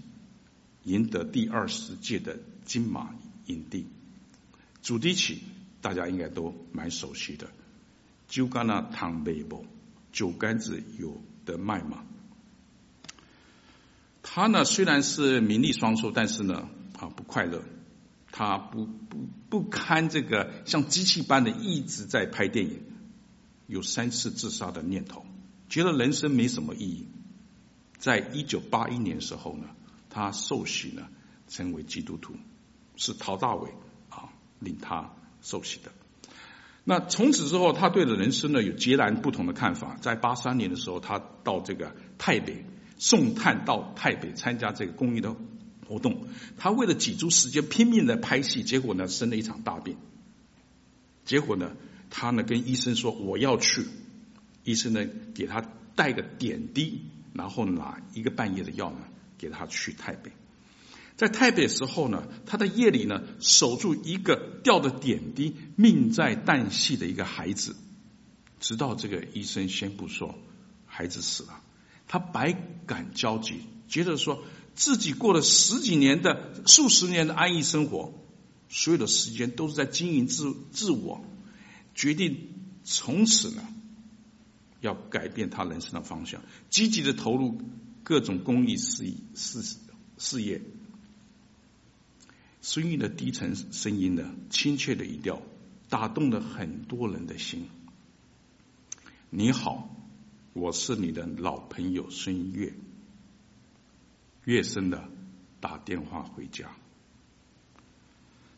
[0.82, 3.14] 赢得第二十届的金马
[3.46, 3.86] 影帝。
[4.82, 5.38] 主题曲
[5.80, 7.46] 大家应该都蛮熟悉的，
[8.26, 9.62] 《酒干那倘卖无》，
[10.10, 12.04] 酒干子有得卖吗？
[14.24, 16.68] 他呢虽然是名利双收，但是呢
[16.98, 17.62] 啊不快乐。
[18.32, 22.82] 他不不不堪这个像机器般的一直在拍电影，
[23.66, 25.24] 有三次自杀的念头，
[25.68, 27.06] 觉得人生没什么意义。
[27.98, 29.66] 在一九八一年的时候呢，
[30.10, 31.06] 他受洗呢，
[31.46, 32.34] 成为基督徒，
[32.96, 33.70] 是陶大伟
[34.08, 35.92] 啊令他受洗的。
[36.84, 39.96] 那从此之后，他对的人生呢有截然不同的看法。
[40.00, 42.64] 在八三年的时候，他到这个泰北
[42.96, 45.36] 送炭到泰北参加这个公益的。
[45.92, 46.26] 活动，
[46.56, 49.98] 他为了挤出时间拼命的拍戏，结果呢生了一场大病。
[51.26, 51.76] 结果呢，
[52.08, 53.84] 他呢跟医生说我要去，
[54.64, 55.62] 医生呢给他
[55.94, 57.02] 带个点滴，
[57.34, 59.00] 然后拿一个半夜的药呢
[59.36, 60.32] 给他去台北。
[61.14, 67.76] 在台北时候呢，他在夜里呢守住一个吊的点滴，命在旦夕的一个孩子，
[68.60, 70.38] 直到这个医生宣布说
[70.86, 71.60] 孩子死了，
[72.08, 74.42] 他百感交集，接着说。
[74.74, 78.14] 自己过了十几年的、数十年的安逸生活，
[78.68, 81.24] 所有的时间都是在经营自自我，
[81.94, 82.48] 决定
[82.84, 83.62] 从此呢，
[84.80, 87.60] 要改变他人生的方向，积极的投入
[88.02, 89.76] 各种公益事业事
[90.18, 90.62] 事业。
[92.60, 95.42] 孙越的低沉声音呢，亲切的语调，
[95.88, 97.68] 打动了很多人的心。
[99.30, 99.94] 你好，
[100.52, 102.72] 我是你的老朋友孙越。
[104.44, 105.08] 越深的
[105.60, 106.70] 打电话回家。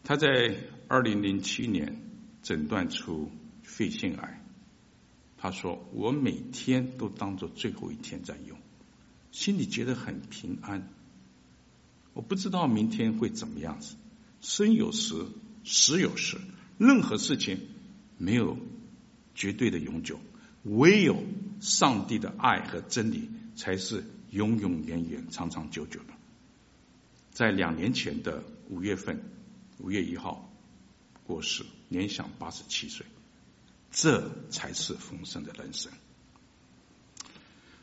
[0.03, 0.57] 他在
[0.89, 2.03] 二零零七年
[2.43, 3.31] 诊断出
[3.63, 4.41] 肺腺癌。
[5.37, 8.57] 他说：“我每天都当做最后一天在用，
[9.31, 10.89] 心里觉得很平安。
[12.15, 13.97] 我不知道明天会怎么样子。
[14.41, 15.15] 生有时，
[15.63, 16.39] 死有时，
[16.79, 17.61] 任何事情
[18.17, 18.57] 没有
[19.35, 20.19] 绝对的永久，
[20.63, 21.23] 唯有
[21.61, 24.03] 上帝的爱和真理才是。”
[24.35, 26.13] 永永远远、长长久久的，
[27.31, 29.23] 在两年前的五月份，
[29.79, 30.51] 五月一号
[31.25, 33.07] 过世，年享八十七岁，
[33.93, 35.93] 这才是丰盛的人生。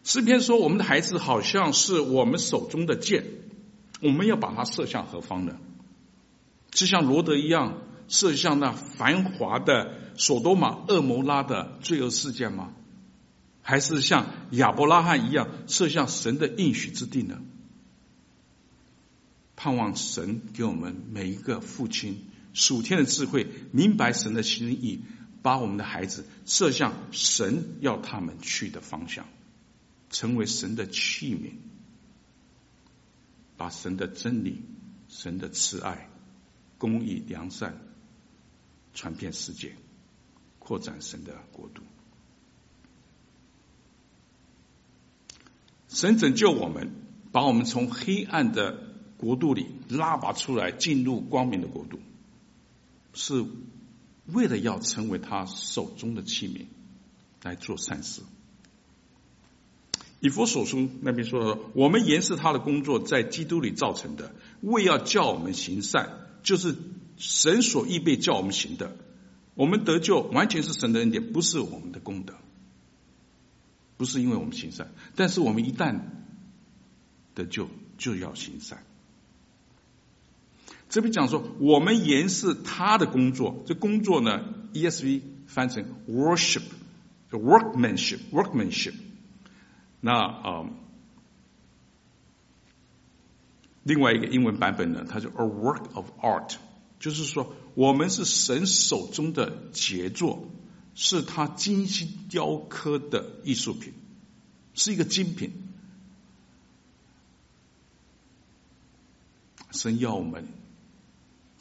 [0.03, 3.23] 诗篇说：“我们的孩子好像是我们手中的箭，
[4.01, 5.57] 我们要把它射向何方呢？
[6.73, 12.73] 是像罗德一样射向那繁华的索多玛、厄摩拉的罪恶事件吗？”
[13.61, 17.41] 还是像亚伯拉罕一样射向神的应许之地呢？
[19.55, 25.01] 盼望神给我们每一个父亲属天的智慧，明白神的心意，
[25.43, 29.27] 把我们的孩子射向神要他们去的方向，
[30.09, 31.51] 成为神的器皿，
[33.55, 34.63] 把神的真理、
[35.07, 36.09] 神的慈爱、
[36.79, 37.79] 公义、良善
[38.95, 39.75] 传遍世界，
[40.57, 41.83] 扩展神的国度。
[45.91, 46.89] 神拯救我们，
[47.33, 48.77] 把我们从黑暗的
[49.17, 51.99] 国度里拉拔出来，进入光明的国度，
[53.13, 53.45] 是
[54.25, 56.65] 为了要成为他手中的器皿，
[57.43, 58.21] 来做善事。
[60.21, 66.09] 以弗所书那边说，我们原是他的工作，在基督里造成的，为要叫我们行善，
[66.41, 66.75] 就是
[67.17, 68.95] 神所预备叫我们行的。
[69.55, 72.35] 我们得救完全是神的恩典，不是我们的功德，
[74.01, 75.99] 不是因为我们行善，但是我们一旦
[77.35, 78.83] 得救，就要行善。
[80.89, 83.63] 这边讲说，我们延是他的工作。
[83.67, 88.95] 这工作呢，ESV 翻成 worship，workmanship，workmanship。
[89.99, 90.67] 那啊、呃，
[93.83, 96.55] 另外一个英文版本呢，它是 a work of art，
[96.99, 100.49] 就是说，我们是神手中的杰作，
[100.95, 103.93] 是他精心雕刻的艺术品，
[104.73, 105.51] 是一个精品。
[109.71, 110.47] 神要我们。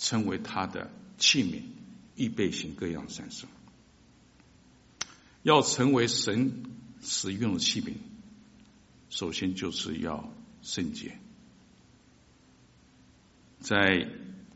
[0.03, 1.61] 成为他的器皿，
[2.17, 3.45] 预备行各样善事。
[5.43, 6.65] 要成为神
[7.03, 7.93] 使用的器皿，
[9.11, 11.19] 首先就是要圣洁。
[13.61, 14.09] 在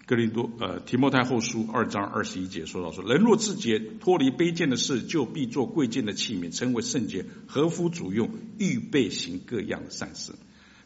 [0.07, 10.33] 哥林多呃提摩太后书二章二十一节说到说：人若自洁，脱离卑贱的事，就必做贵贱的器皿，成为圣洁，合乎主用，预备行各样的善事。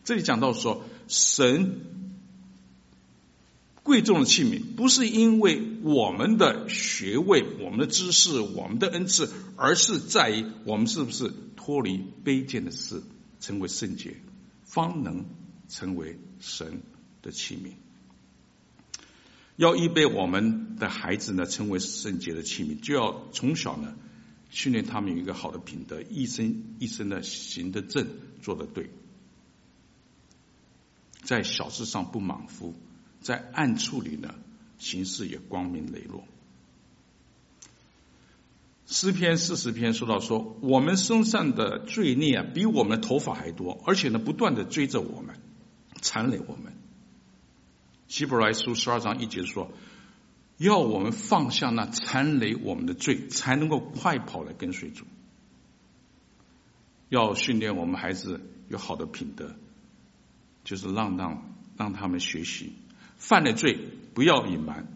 [0.04, 1.80] 这里讲到说神。
[3.82, 13.02] 贵重的器皿，不是因为我们的学位、我们的知识、我们的恩赐，而是在于我们是不是脱离卑贱的事，
[13.40, 14.18] 成为圣洁，
[14.62, 15.24] 方能
[15.70, 16.82] 成为神
[17.22, 17.87] 的器皿。
[19.58, 23.96] 要预备我们的孩子呢，成为圣洁的器皿，就要从小呢
[24.50, 28.06] 训练他们有一个好的品德，一生一生的行得正，
[28.40, 28.88] 做得对，
[31.24, 32.72] 在小事上不莽夫。
[33.20, 34.32] 在暗处里呢，
[34.78, 36.22] 行事也光明磊落。
[38.86, 45.34] 诗篇四十篇说到说，我们身上的罪孽啊，比我们的头发还多，而且呢，不断的追着我们，
[46.00, 46.77] 缠累我们。
[48.08, 49.70] 希伯来书十二章一节说，
[50.56, 55.04] 要我们放下那缠累我们的罪，才能够快跑来跟随主。
[57.10, 59.54] 要训练我们孩子有好的品德，
[60.64, 62.72] 就是让让让他们学习。
[63.18, 63.78] 犯了罪，
[64.14, 64.86] 不要隐瞒，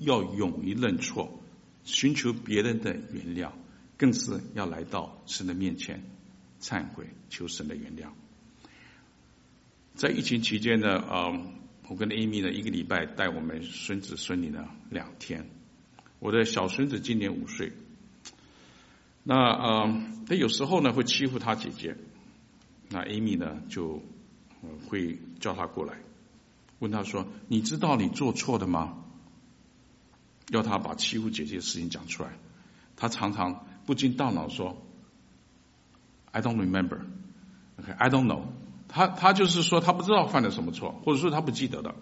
[0.00, 1.40] 要勇于认错，
[1.84, 3.52] 寻求别人的原谅，
[3.96, 6.02] 更是要来到神的面前
[6.60, 8.08] 忏悔，求神的原谅。
[9.94, 11.46] 在疫情期间呢，呃，
[11.88, 15.48] 我跟 Amy 呢一个礼拜带我们孙子孙女呢两天。
[16.18, 17.72] 我的小孙子今年五岁，
[19.22, 21.96] 那呃，他有时候呢会欺负他姐姐，
[22.88, 24.02] 那 Amy 呢就
[24.88, 25.98] 会叫他过来。
[26.80, 29.04] 问他说：“你知道你做错的吗？”
[30.50, 32.30] 要他把欺负姐姐的事情讲出来。
[32.96, 34.82] 他常常不经大脑说
[36.32, 37.00] ：“I don't remember,
[37.78, 38.46] OK, I don't know。”
[38.96, 41.94] 他他就是说他不知道犯了什么错，或者说他不记得的。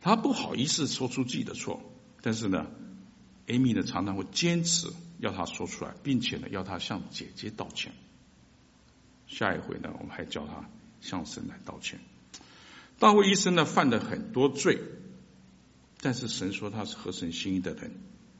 [0.00, 1.82] 他不好意思说出自己的错，
[2.22, 2.66] 但是呢
[3.46, 7.92] ，Amy 呢常常会坚持要他说出来，并且呢要他向姐姐道歉。
[9.26, 10.66] 下一回呢，我们还叫他
[11.02, 12.00] 向神来道歉。
[12.98, 14.78] 大卫一生呢犯了很多罪，
[16.00, 17.92] 但是神说他是合神心意的人。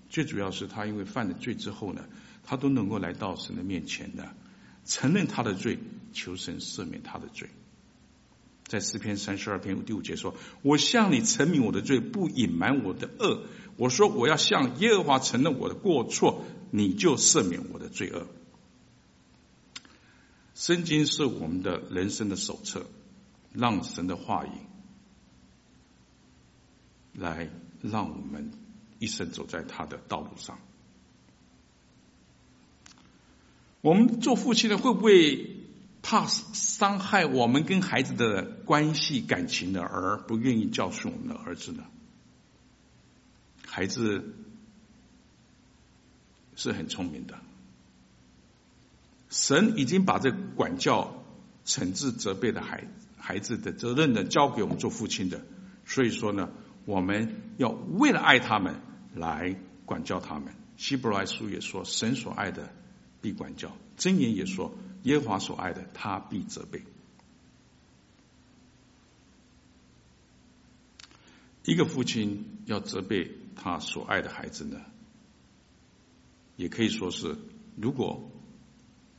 [0.09, 2.07] 最主要是他因为犯了罪之后呢，
[2.45, 4.35] 他都能够来到神的面前的，
[4.85, 5.79] 承认他的罪，
[6.13, 7.49] 求神赦免他的罪。
[8.65, 13.43] 在诗篇三十二篇第五节说：“我向你陈明我的罪，不隐瞒我的恶。
[13.77, 18.27] 我说我要向耶和华承认我的过错，你就赦免我的罪恶。”
[20.55, 22.87] 圣经是我们的人生的手册。
[23.53, 24.51] 让神的话语
[27.15, 27.51] 来
[27.83, 28.53] 让我们
[29.01, 30.57] 一生走在他的道路上。
[33.81, 35.57] 我们做父亲的会不会
[36.03, 41.85] 怕伤害我们跟孩子的关系感情呢，而不愿意教训我们的儿子呢？
[43.67, 44.35] 孩子
[46.57, 47.39] 是很聪明的，
[49.29, 51.23] 神已经把这管教、
[51.65, 52.87] 惩治、责备的孩。
[53.17, 55.43] 孩子的责任呢，交给我们做父亲的。
[55.85, 56.51] 所以说呢，
[56.85, 58.81] 我们要为了爱他们
[59.15, 60.55] 来管教他们。
[60.77, 62.73] 希伯来书也说，神所爱的
[63.21, 66.83] 必管教；箴言也说，耶和华所爱的他必责备。
[71.65, 74.81] 一个父亲要责备他所爱的孩子呢，
[76.57, 77.37] 也可以说是，
[77.77, 78.31] 如果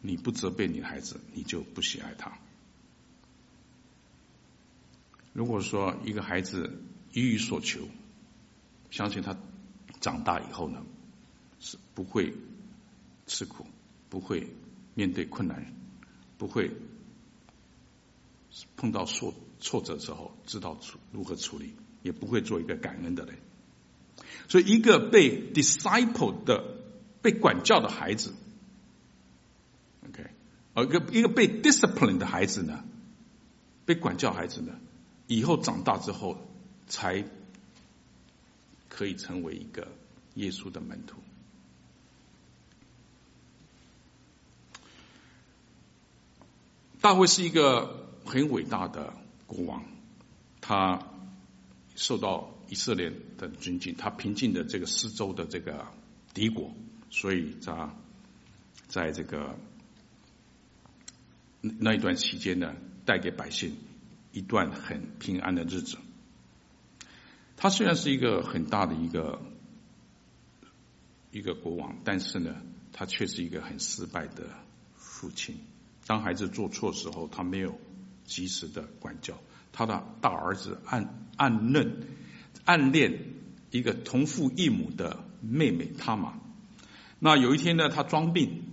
[0.02, 2.38] 你不责备你的孩子，你就不喜爱他。
[5.34, 6.82] 如果说一个孩子
[7.14, 7.88] 一无所求，
[8.89, 9.38] 相信他
[10.02, 10.84] 长大以后呢，
[11.60, 12.34] 是不会
[13.28, 13.66] 吃苦，
[14.12, 14.47] 不会
[14.93, 15.74] 面对困难，
[16.38, 16.70] 不会
[18.78, 21.74] 碰到挫挫折之后知道处如何处理。
[22.03, 23.38] 也不会做一个感恩的人，
[24.49, 26.80] 所以一个被 disciple 的、
[27.22, 28.34] 被管教的孩子
[30.09, 30.26] ，OK，
[30.74, 32.84] 而一个一个被 discipline 的孩子呢，
[33.86, 34.80] 被管教孩子呢，
[35.28, 36.41] 以后长大之后
[36.88, 37.24] 才
[38.89, 39.88] 可以成为一个
[40.34, 41.18] 耶稣的门徒。
[47.02, 49.14] 大卫是一个很伟大的
[49.47, 49.84] 国王，
[50.62, 51.08] 他。
[51.93, 55.86] 受到以色列的尊敬，他平静的这个四周的这个
[56.34, 56.74] 敌国，
[57.12, 57.93] 所以他
[58.88, 59.60] 在这个
[61.60, 62.74] 那一段期间呢，
[63.06, 63.76] 带给百姓
[64.32, 65.97] 一段很平安的日子。
[67.58, 69.41] 他虽然是一个很大的一个
[71.32, 72.56] 一个国王，但是呢，
[72.93, 74.47] 他却是一个很失败的
[74.95, 75.60] 父亲。
[76.06, 77.80] 当孩子做错时候，他没有
[78.26, 79.38] 及时的管教。
[79.74, 82.06] 他的大儿子暗暗嫩
[82.66, 83.36] 暗恋
[83.72, 86.34] 一个同父异母的妹妹他玛。
[87.20, 88.64] 那有一天呢，他装病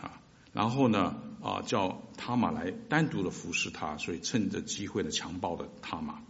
[0.00, 0.22] 啊，
[0.52, 6.22] 然后呢啊叫他玛来单独的服侍他，所以趁着机会呢强暴了他玛。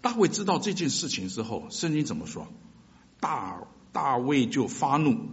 [0.00, 2.48] 大卫知道这件事情之后，圣经怎么说？
[3.20, 3.62] 大
[3.92, 5.28] 大卫就发怒。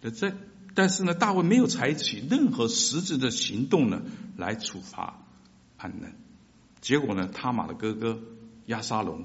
[0.00, 0.32] 这
[0.76, 4.02] 但是呢，大卫没有采取任何实质的行动呢
[4.36, 5.24] 来处罚
[5.78, 6.12] 暗嫩。
[6.82, 8.20] 结果呢，他玛的哥哥
[8.66, 9.24] 亚沙龙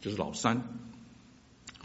[0.00, 0.62] 就是老三，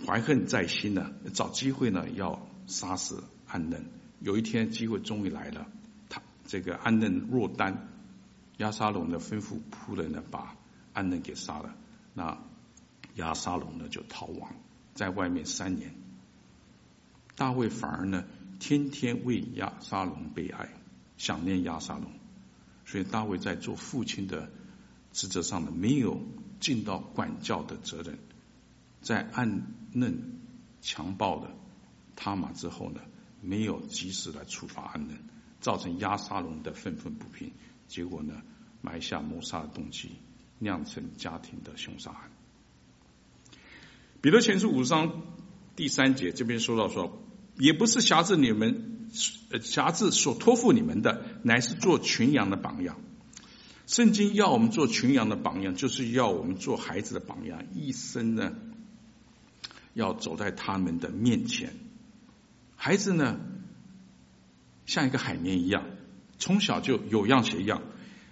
[0.06, 3.86] 怀恨在心呢，找机会呢要杀死暗嫩。
[4.22, 5.68] 有一天机会终于来了，
[6.08, 7.90] 他这个暗嫩落单，
[8.58, 10.56] 亚沙龙呢吩咐仆人呢把
[10.94, 11.76] 暗嫩给杀了。
[12.14, 12.38] 那
[13.16, 14.56] 亚沙龙呢就逃亡，
[14.94, 15.94] 在外面三年。
[17.36, 18.24] 大卫反而呢
[18.60, 20.70] 天天为亚沙龙悲哀，
[21.18, 22.12] 想念亚沙龙，
[22.86, 24.49] 所以大卫在做父亲的。
[25.14, 26.22] 职责上呢，没有
[26.60, 28.20] 尽到管教的责任，
[29.01, 30.38] 在暗嫩
[30.80, 31.55] 强暴了
[32.16, 33.01] 他玛之后呢，
[33.41, 35.18] 没有及时来处罚暗嫩，
[35.60, 37.51] 造成亚沙龙的愤愤不平，
[37.88, 38.43] 结果呢，
[38.82, 40.12] 埋下谋杀的动机，
[40.60, 42.30] 酿成家庭的凶杀案。
[44.22, 45.24] 彼得前书五章
[45.76, 47.20] 第三节这边说到说，
[47.58, 49.10] 也不是挟制你们，
[49.51, 52.99] 呃，挟制所托付你们的，乃是做群羊的榜样。
[53.88, 58.53] 圣经要我们做群羊的榜样，就是要我们做孩子的榜样，一生呢
[59.93, 61.74] 要走在他们的面前。
[62.76, 63.39] 孩子呢
[64.86, 65.86] 像一个海绵一样，
[66.38, 67.82] 从小就有样学样。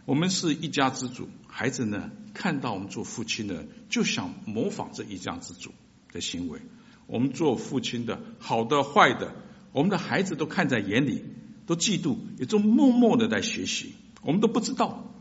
[0.06, 5.72] 我们是一家之主，孩子呢看到我们做父亲的，就想模仿这一家之主
[6.12, 6.60] 的行为。
[7.08, 9.36] 我们做父亲的，好的坏的，
[9.72, 11.24] 我们的孩子都看在眼里，
[11.66, 15.12] 都嫉妒，也都默默的在学习，我们都不知道。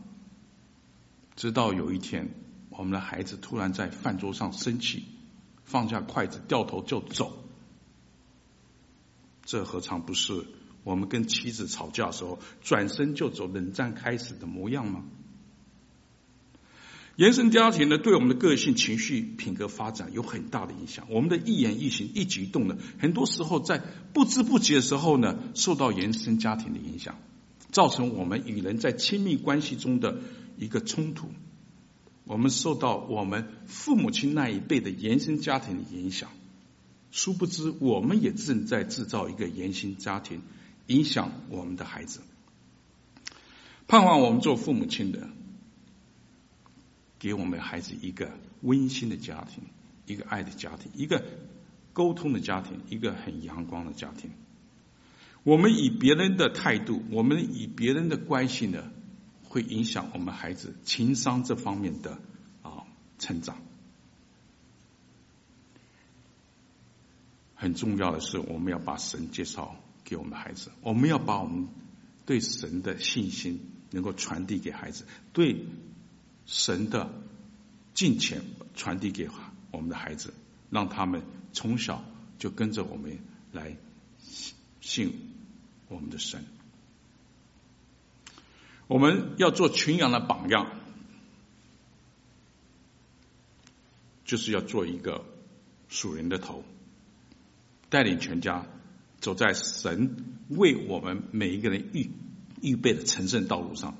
[1.35, 2.33] 直到有一天，
[2.69, 5.03] 我们的孩子突然在饭桌上生气，
[5.63, 7.43] 放下筷子，掉头就走。
[9.43, 10.47] 这何尝不是
[10.83, 15.03] 我们跟妻子吵架的时候转身就走、冷战开始的模样吗？
[17.15, 21.07] 原生家庭呢，对我们的个性、情绪、品格发展有很大的影响。
[21.09, 23.81] 我们的一言一行、一举一动呢，很多时候在
[24.13, 27.17] 不知不觉的时候呢，受到原生家庭的影响，
[27.71, 30.19] 造成我们与人在亲密关系中的。
[30.57, 31.27] 一个冲突，
[32.23, 36.29] 我们受到我们父母亲那一辈的原生家庭的影响，
[37.11, 40.41] 殊不知我们也正在制造一个原生家庭，
[40.87, 42.21] 影响我们的孩子。
[43.85, 45.27] 盼望我们做父母亲的，
[47.19, 49.63] 给我们孩子一个温馨的家庭，
[50.05, 51.23] 一个爱的家庭，一个
[51.93, 54.31] 沟通的家庭，一个很阳光的家庭。
[55.43, 58.91] 我们以别人的态度，我们以别人的关系呢，
[59.43, 62.19] 会影响我们孩子情商这方面的
[62.63, 62.83] 啊
[63.19, 63.57] 成长。
[67.53, 71.67] 很重要的是，我们要把神介绍给我们的孩子，我们要把我们
[72.25, 75.65] 对神的信心能够传递给孩子，对
[76.45, 77.11] 神的
[77.93, 78.43] 敬虔
[78.75, 79.29] 传递给
[79.71, 80.33] 我们的孩子，
[80.69, 81.23] 让他们
[81.53, 82.03] 从小
[82.37, 83.19] 就跟着我们
[83.51, 83.75] 来
[84.81, 85.31] 信
[85.87, 86.43] 我们的神。
[88.87, 90.71] 我们要做群羊的榜样，
[94.25, 95.25] 就是要做一个
[95.89, 96.63] 属人的头，
[97.89, 98.67] 带领全家
[99.19, 100.15] 走在神
[100.49, 102.11] 为我们每一个人预
[102.61, 103.97] 预备的成圣道路上。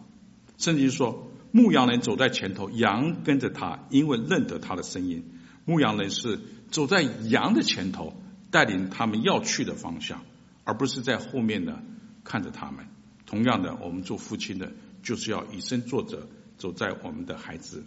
[0.59, 5.23] 甚至说，牧羊人走在前头，羊跟着他，因为认得他的声音。
[5.63, 6.37] 牧羊人是
[6.69, 8.13] 走在羊的前头，
[8.51, 10.25] 带领他们要去的方向，
[10.65, 11.81] 而不是在后面呢
[12.25, 12.87] 看着他们。
[13.25, 16.27] 同样的，我们做父亲的，就是要以身作则，
[16.57, 17.85] 走在我们的孩子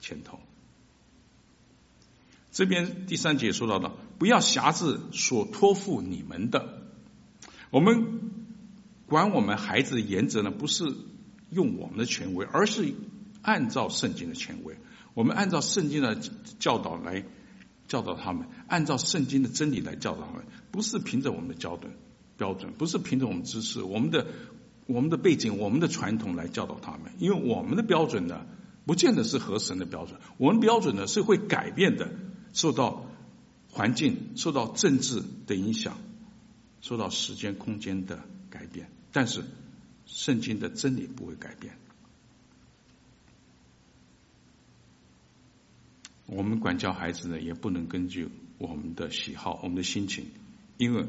[0.00, 0.38] 前头。
[2.52, 3.90] 这边第三节说到的，
[4.20, 6.84] 不要挟制所托付你们的。
[7.70, 8.30] 我们
[9.06, 10.84] 管我们孩子的原则呢，不是
[11.52, 12.92] 用我们的权威，而是
[13.42, 14.76] 按照圣经的权威。
[15.14, 16.16] 我们按照圣经的
[16.58, 17.24] 教导来
[17.86, 21.92] 教导他们，按照圣经的真理来教导他们，不是凭着我们的标准
[22.36, 24.26] 标准，不是凭着我们知识、我们的。
[24.84, 28.44] 我们的背景、我们的传统来教导他们，因为我们的标准呢，
[28.84, 30.18] 不见得是合神的标准。
[30.38, 32.10] 我们标准呢是会改变的，
[32.52, 33.06] 受到
[33.70, 35.98] 环境、受到政治的影响，
[36.80, 38.90] 受到时间、空间的改变。
[39.12, 39.44] 但是
[40.14, 41.74] 圣经的真理不会改变。
[46.26, 50.26] 我们管教孩子呢，也不能根据我们的喜好、我们的心情，
[50.76, 51.06] 因为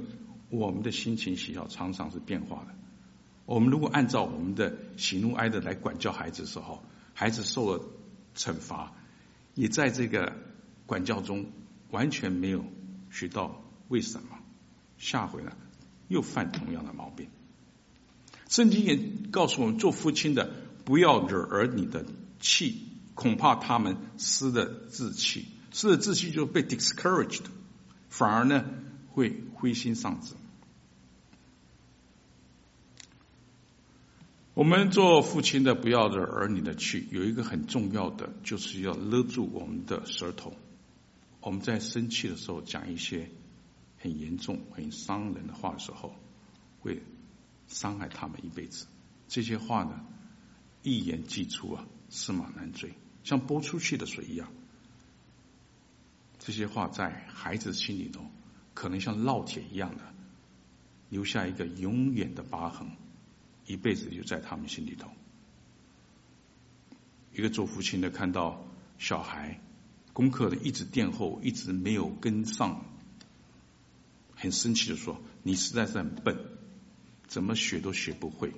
[0.49, 2.74] 我们的心情、喜好常常是变化的。
[3.45, 6.82] 我们如果按照我们的喜怒哀乐来管教孩子的时候，
[7.14, 7.84] 孩子受了
[8.36, 8.93] 惩罚，
[9.54, 10.34] 也在这个
[10.86, 11.45] 管教中
[11.91, 12.66] 完全没有
[13.12, 14.39] 学到为什么，
[14.97, 15.51] 下回呢
[16.08, 17.28] 又犯同样的毛病。
[18.54, 18.99] 圣经也
[19.32, 20.47] 告诉我们，做父亲的
[20.86, 22.06] 不要惹儿女的
[22.39, 22.84] 气，
[23.16, 27.41] 恐怕他们失了志气，失了志气就被 discouraged，
[28.10, 28.64] 反而呢
[29.10, 30.36] 会灰心丧志。
[34.54, 37.08] 我们做父亲的，不要惹儿女的气。
[37.10, 40.54] 有一个很重要的，就是要勒住我们的舌头。
[41.41, 43.32] 我们在生气的时候讲一些
[43.97, 46.14] 很严重、很伤人的话的时候，
[46.82, 47.01] 会
[47.74, 48.86] 伤害他们一辈子。
[49.28, 50.06] 这些话呢，
[50.84, 52.94] 一言既出啊，驷马难追，
[53.24, 54.52] 像泼出去的水一样。
[56.40, 58.26] 这些话在孩子心里头，
[58.74, 60.14] 可能像烙铁一样的，
[61.10, 62.92] 留下一个永远的疤痕。
[63.66, 65.10] 一辈子就在他们心里头。
[67.32, 68.68] 一个做父亲的看到
[68.98, 69.60] 小孩
[70.12, 72.86] 功课的一直垫后，一直没有跟上，
[74.36, 76.53] 很生气的说：“你实在是很笨，
[77.34, 78.54] 怎么学都学不会，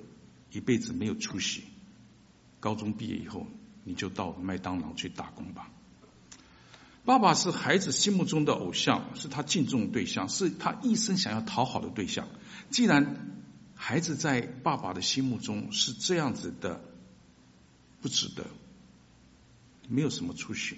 [0.52, 1.64] 一辈子没有出息。
[2.60, 3.46] 高中毕业以后，
[3.84, 5.70] 你就到麦当劳去打工吧。”
[7.06, 12.28] 爸爸是孩子心目中的偶像，是他敬重对象，是他一生想要讨好的对象。
[12.68, 13.16] 既然
[13.74, 16.82] 孩子在爸爸的心目中是这样子的，
[18.02, 18.44] 不值得，
[19.88, 20.76] 没有什么出息，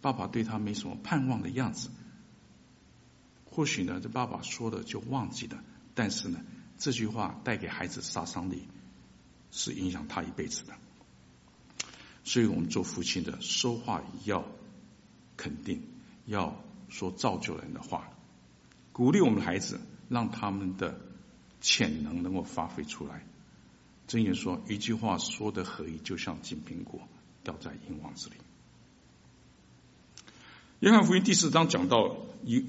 [0.00, 1.90] 爸爸对他没什么盼望的样子。
[3.44, 5.62] 或许呢，这爸爸说的就忘记了，
[5.94, 6.40] 但是呢，
[6.84, 8.68] 这句话带给孩子杀伤力，
[9.50, 10.74] 是影响他一辈子的。
[12.24, 14.44] 所以我们做父亲的说话要
[15.38, 15.82] 肯定，
[16.26, 18.10] 要说造就人的话，
[18.92, 19.80] 鼓励我们的孩子，
[20.10, 21.00] 让他们的。
[21.66, 23.24] 潜能能够发挥出来。
[24.06, 27.00] 箴言说，一句话说的合宜，就像金苹果
[27.42, 28.34] 掉在银网子里。
[30.80, 32.66] 约翰福音第四章讲到，一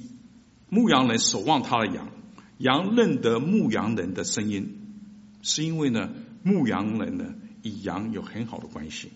[0.69, 2.07] 牧羊人守望他的羊，
[2.57, 4.79] 羊认得牧羊人的声音，
[5.41, 6.09] 是因为呢，
[6.43, 7.33] 牧羊人呢
[7.63, 9.11] 与羊有很好的关系。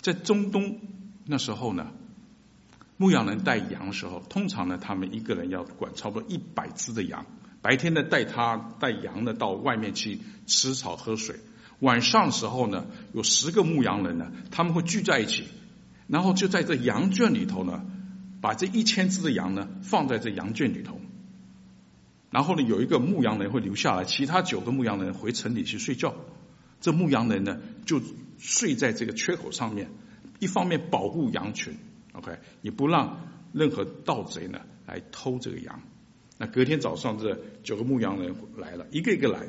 [0.00, 0.78] 在中东
[1.24, 1.90] 那时候呢，
[2.96, 7.24] 牧羊人带羊的时候，通常呢，他们一个人要管差不多一百只的羊。
[7.62, 11.36] 白天呢，带他带羊呢到外面去吃草喝水。
[11.80, 15.44] 晚上时候呢，有十个牧羊人呢，他们会聚在一起，
[16.06, 17.84] 然后就在这羊圈里头呢，
[18.40, 20.97] 把这一千只的羊呢放在这羊圈里头。
[22.30, 26.14] 然后呢，有一个牧羊人会留下来，其他九个牧羊人回城里去睡觉。
[26.80, 28.00] 这牧羊人呢，就
[28.38, 29.90] 睡在这个缺口上面，
[30.38, 31.74] 一方面保护羊群
[32.12, 35.80] ，OK，也不让任何盗贼呢来偷这个羊。
[36.36, 39.40] 那隔天早上，这九个牧羊人来了，一个一个来。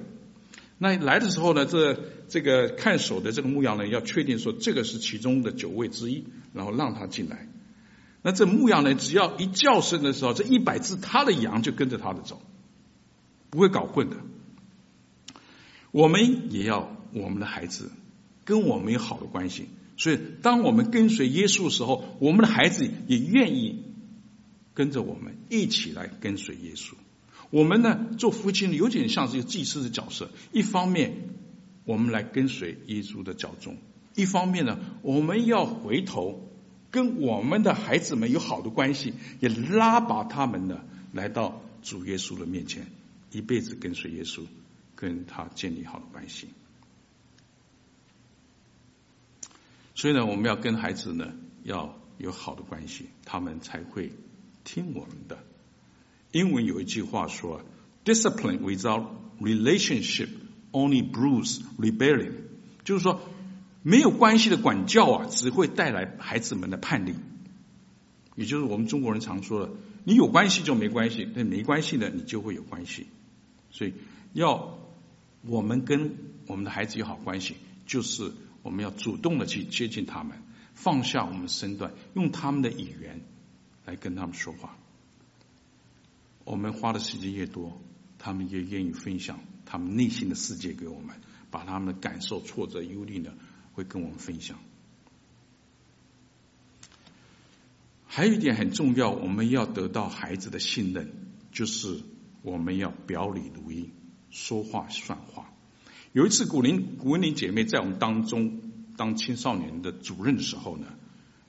[0.80, 2.00] 那来的时候呢，这
[2.30, 6.24] 这个看守的这个牧羊人要确定说这个是其中的九位之一，
[6.54, 7.48] 然后让他进来。
[8.22, 12.42] 那这牧羊人只要一叫声的时候，这一百只他的羊就跟着他的走，
[13.50, 14.18] 不会搞混的。
[15.92, 17.92] 我们也要我们的孩子
[18.46, 23.84] 跟我们有好的关系，所以，当我们跟随耶稣的时候，我们的孩子也愿意
[24.74, 26.94] 跟着我们一起来跟随耶稣。
[27.50, 30.30] 我们呢，做父亲的有点像是一个祭司的角色。
[30.52, 31.14] 一方面，
[31.86, 33.74] 我们来跟随耶稣的脚踪；
[34.16, 36.48] 一方面呢，我们要回头
[36.92, 40.82] 跟我们的孩子们有好的关系，也拉拔他们呢
[41.12, 42.86] 来到主耶稣的面前，
[43.32, 44.46] 一辈子跟随耶稣，
[44.96, 46.50] 跟他建立好的关系。
[49.96, 54.12] 所以呢，我们要跟孩子呢要有好的关系，他们才会
[54.64, 55.38] 听我们的。
[56.32, 57.62] 英文有一句话说
[58.06, 59.08] ：“Discipline without
[59.42, 60.30] relationship
[60.72, 62.34] only breeds rebellion。”
[62.86, 63.22] 就是说，
[63.84, 67.16] 没有关系的管教啊，只会带来孩子们的叛逆。
[68.36, 69.74] 也就是我们中国人常说的
[70.06, 73.08] ：“你有关系就没关系，但没关系的你就会有关系。”
[73.72, 73.94] 所以，
[74.34, 74.78] 要
[75.42, 76.16] 我们跟
[76.48, 77.56] 我们的孩子有好关系，
[77.86, 78.32] 就是。
[78.62, 80.38] 我们要主动的去接近他们，
[80.74, 83.22] 放下我们身段，用他们的语言
[83.86, 84.76] 来跟他们说话。
[86.44, 87.82] 我们花的时间越多，
[88.20, 91.16] 他们越愿意分享他们内心的世界给我们，
[91.50, 93.32] 把他们的感受、挫折、忧虑呢，
[93.72, 94.60] 会跟我们分享。
[98.08, 101.14] 还有一点很重要，我们要得到孩子的信任，
[101.54, 102.02] 就是
[102.42, 103.92] 我们要表里如一，
[104.30, 105.50] 说话算话。
[106.12, 108.62] 有一次，古林古文玲姐妹在我们当中
[108.98, 110.88] 当青少年的主任的时候呢，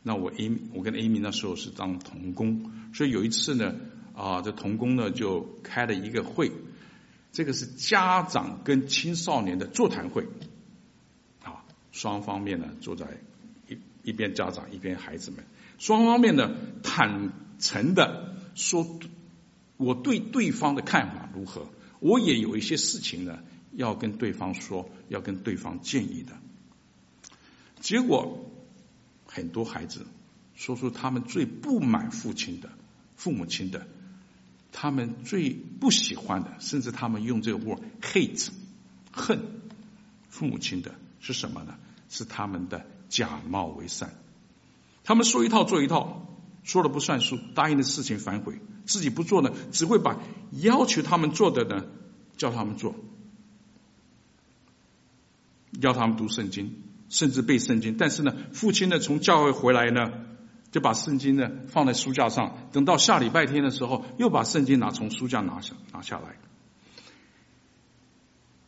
[0.03, 3.75] 那我 Amy 我跟 Amy 那时候是当童工，所以有一次呢，
[4.15, 6.53] 啊，这童工呢就开了一个会，
[7.33, 10.27] 这个是家长跟青少年的座谈会，
[11.43, 13.07] 啊，双方面呢坐在
[13.69, 15.45] 一一边家长一边孩子们，
[15.79, 18.99] 双方面呢坦诚的说
[19.81, 21.71] 我对对方的看法如何，
[22.01, 23.39] 我也有一些事情呢。
[23.73, 26.33] 要跟对方说，要跟对方建议的，
[27.81, 28.51] 结果
[29.25, 30.09] 很多孩子
[30.57, 32.69] 说出他们最不满父亲的、
[33.15, 33.87] 父母亲的，
[34.73, 38.49] 他们最不喜欢的，甚至他们用这个 word hate
[39.13, 39.41] 恨
[40.29, 41.77] 父母亲的是什么呢？
[42.09, 44.15] 是他们的假冒为善，
[45.05, 46.27] 他们说一套做一套，
[46.65, 48.61] 说了不算数，答应的事情反悔，
[48.91, 50.19] 自己不做呢，只会把
[50.51, 51.87] 要求他们做的呢
[52.37, 52.97] 叫他们做。
[55.81, 57.97] 要他们读圣经，甚至背圣经。
[57.97, 60.11] 但是呢，父亲呢从教会回来呢，
[60.73, 66.37] 就把圣经呢放在书架上，等到下礼拜天的时候，又把圣经拿从书架拿下拿下来。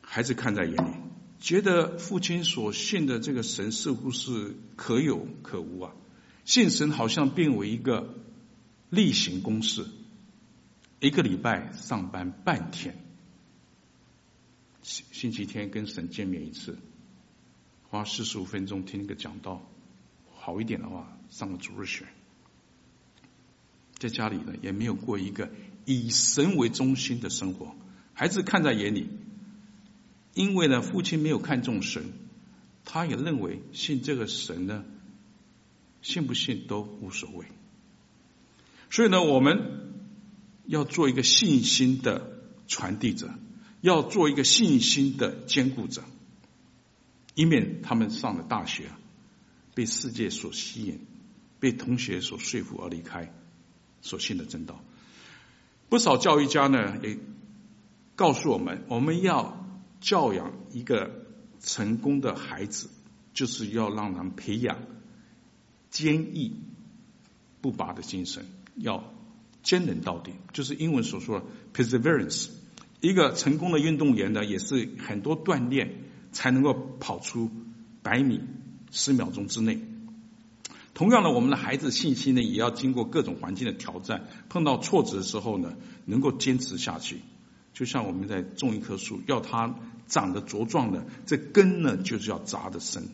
[0.03, 0.95] 孩子看在眼里，
[1.41, 5.91] 觉得父亲所信的这个神似乎是可有可无啊，
[6.45, 8.15] 信神好像变为一个
[8.91, 9.87] 例行公事，
[11.03, 12.97] 一个礼拜上班半天，
[14.83, 16.79] 星星期天跟神见面一次。
[17.89, 19.69] 花四十五分钟听一个讲道，
[20.33, 22.07] 好一点的话上个主日学，
[23.99, 25.51] 在家里呢也没有过一个
[25.87, 27.75] 以神为中心的生活，
[28.15, 29.09] 孩子看在眼里，
[30.35, 32.13] 因为呢父亲没有看重神，
[32.85, 34.85] 他也认为信这个神呢，
[36.01, 37.47] 信不信都无所谓，
[38.89, 39.82] 所以呢我们
[40.67, 43.31] 要做一个信心的传递者，
[43.81, 46.03] 要做一个信心的坚固者。
[47.35, 48.91] 以免他们上了大学，
[49.75, 51.01] 被世界所吸引，
[51.59, 53.33] 被同学所说服而离开
[54.03, 54.85] 所信的真道。
[55.89, 57.19] 不少教育家呢也
[58.17, 59.67] 告诉我们，我们要
[60.01, 61.25] 教养一个
[61.61, 62.91] 成功的孩子，
[63.35, 64.79] 就是要让他们培养
[65.91, 66.57] 坚毅
[67.61, 68.47] 不拔的精神，
[68.77, 69.12] 要
[69.63, 72.49] 坚韧到底，就是英文所说的 perseverance。
[73.01, 76.11] 一个成功的运动员呢，也是很多锻炼。
[76.35, 77.51] 才能够跑出
[78.03, 78.41] 百米
[78.91, 79.79] 十秒钟之内。
[80.95, 85.75] 同样的，我们的孩子信心呢，也要经过各种环境的挑战，碰到挫折的时候呢，
[86.07, 87.21] 能够坚持下去。
[87.75, 89.75] 就像我们在种一棵树，要它
[90.07, 93.11] 长得茁壮的，这根呢就是要扎得深。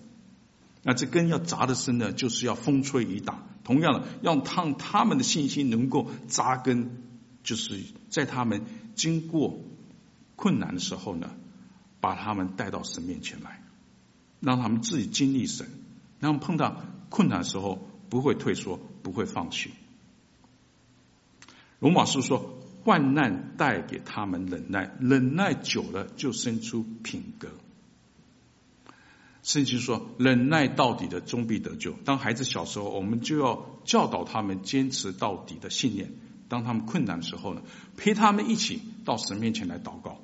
[0.82, 3.42] 那这根要扎得深呢，就是要风吹雨打。
[3.64, 6.90] 同样的，要让他们的信心能够扎根，
[7.42, 8.64] 就是在他们
[8.94, 9.60] 经过
[10.36, 11.30] 困难的时候呢。
[12.00, 13.60] 把他们带到神面前来，
[14.38, 15.66] 让他们自己经历神，
[16.20, 19.72] 让他们碰到困难的时候不会退缩，不会放弃。
[21.80, 27.48] 罗马书说，患难带给他们忍耐，忍耐久了就生出品格。
[29.48, 31.92] 圣经说，忍耐到底的终必得救。
[32.04, 36.12] 当孩子小时候，我们就要教导他们坚持到底的信念。
[36.50, 37.62] 当他们困难的时候呢，
[37.96, 40.20] 陪他们一起到神面前来祷告。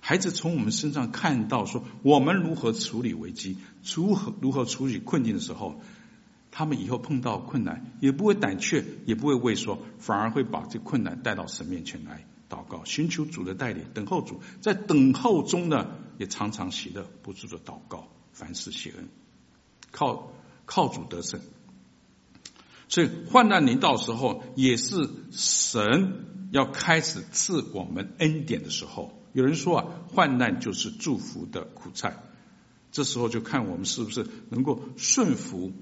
[0.00, 3.56] 孩子从我们身上看到说，我们如何处理危机，
[3.94, 5.80] 如何如何处理困境的时候，
[6.50, 14.42] 他们以后碰到困难也不会胆怯，也不会畏缩，反而会把这困难带到神面前来祷告，寻求主的带领，等候主。
[14.60, 19.08] 在等候中呢，也常常喜乐，不住的祷告，凡事谢恩，
[19.90, 20.30] 靠
[20.66, 21.40] 靠主得胜。
[22.88, 29.18] 所以患难临到时候，也是神要开始赐我们恩典的时候。
[29.32, 32.22] 有人说啊，患难就是祝福的苦菜，
[32.92, 35.72] 这时候就看我们是不是能够顺服。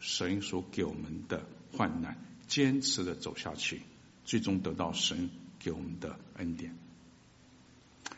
[0.00, 2.16] 神所给我们的患难，
[2.48, 3.82] 坚持的走下去，
[4.24, 5.28] 最终得到神
[5.58, 6.74] 给我们的恩典。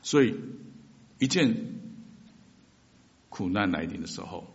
[0.02, 0.34] 所以，
[1.18, 1.74] 一件
[3.36, 4.46] 苦难来临的时候，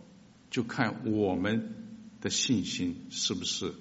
[0.50, 1.72] 就看我们
[2.20, 3.74] 的信心是不是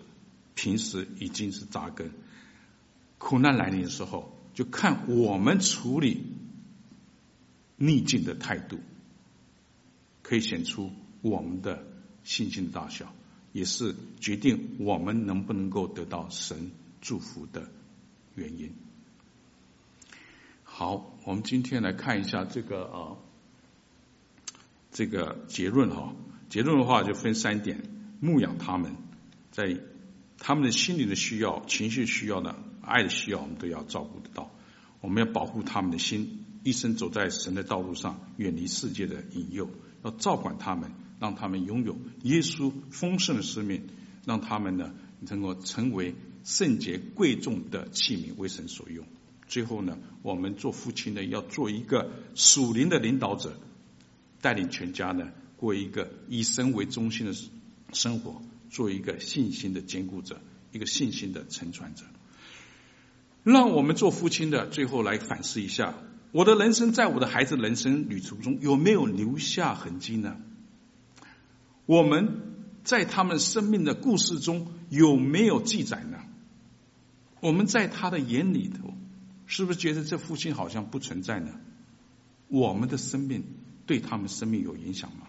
[0.54, 2.12] 平时已经是扎根。
[3.18, 6.24] 苦难来临的时候，就看我们处理
[7.78, 8.78] 逆境的态度，
[10.22, 10.92] 可以显出
[11.24, 11.84] 我们的
[12.24, 13.12] 信心的大小。
[13.54, 16.70] 也是决定我们能不能够得到神
[17.02, 17.72] 祝福的
[18.36, 18.72] 原因。
[20.64, 23.18] 好，我们今天来看一下这个啊，
[24.92, 26.14] 这个结论哈。
[26.50, 27.82] 结论的话就分三点：
[28.20, 28.96] 牧养他们，
[29.52, 29.80] 在
[30.38, 34.52] 他们的心灵的需要、情绪需要呢、爱的需要，我们都要照顾得到。
[35.00, 39.70] 我们要保护他们的心，一生走在神的道路上，远离世界的引诱，
[40.04, 40.92] 要照管他们。
[41.22, 43.84] 让他们拥有耶稣丰盛的生命，
[44.26, 49.06] 让他们呢能够成为圣洁贵重的器皿，为神所用。
[49.46, 53.56] 最后呢，我们做父亲的要做一个属灵的领导者，
[54.42, 57.34] 带领全家呢过一个以神为中心的
[57.94, 62.04] 生活，做一个信心的坚固者，一个信心的承传者。
[63.44, 65.96] 让我们做父亲的最后来反思一下：
[66.32, 70.38] 我的人生在我的孩子人生旅途中有没有留下痕迹呢？
[71.86, 72.42] 我们
[72.84, 76.20] 在他们生命的故事中有没有记载呢？
[77.40, 78.94] 我们在他的眼里头，
[79.48, 81.52] 是不是觉得这父亲好像不存在呢？
[82.48, 83.44] 我们的生命
[83.92, 85.28] 对他们生命有影响吗？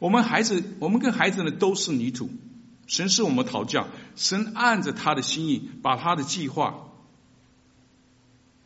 [0.00, 2.28] 我们孩子，我们跟孩子呢都是泥土，
[2.86, 6.90] 神是我们陶匠，神按着他的心意，把他的计划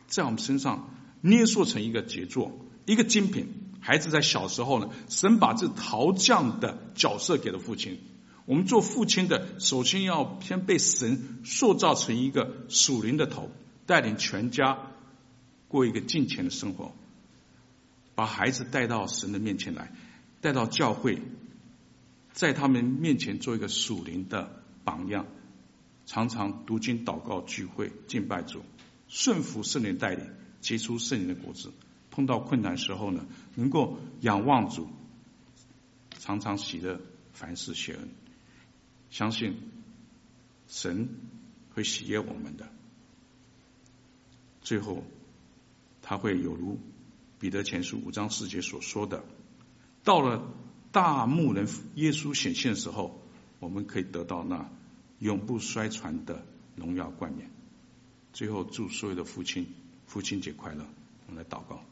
[0.07, 3.47] 在我们身上捏塑成一个杰作，一个精品。
[3.79, 8.01] 孩子在小时候呢，神把这陶匠的角色给了父亲。
[8.45, 13.49] 我们做父亲的，首先要先被神塑造成一个属灵的头，
[13.85, 14.77] 带领全家
[15.69, 16.93] 过一个敬虔的生活，
[18.15, 19.93] 把孩子带到神的面前来，
[20.41, 21.21] 带到教会，
[22.33, 25.27] 在他们面前做一个属灵的榜样，
[26.05, 28.63] 常常读经、祷告、聚会、敬拜主，
[29.07, 30.29] 顺服圣灵带领，
[30.61, 31.71] 结出圣灵的果子。
[32.11, 34.87] 碰到困难时候呢，能够仰望主，
[36.17, 37.01] 常常喜乐，
[37.33, 38.09] 凡事谢恩，
[39.09, 39.57] 相信
[40.69, 41.09] 神
[41.73, 42.69] 会喜悦我们的。
[44.61, 45.03] 最后，
[46.01, 46.79] 他会有如
[47.45, 49.23] 彼得前书五章四节所说的，
[50.03, 50.51] 到了
[50.91, 53.21] 大牧人耶稣显现的时候，
[53.59, 54.67] 我们可以得到那
[55.19, 56.43] 永不衰传的
[56.75, 57.51] 荣耀冠冕。
[58.33, 59.67] 最后，祝所有的父亲
[60.07, 60.87] 父亲节快乐！
[61.27, 61.83] 我们来祷告。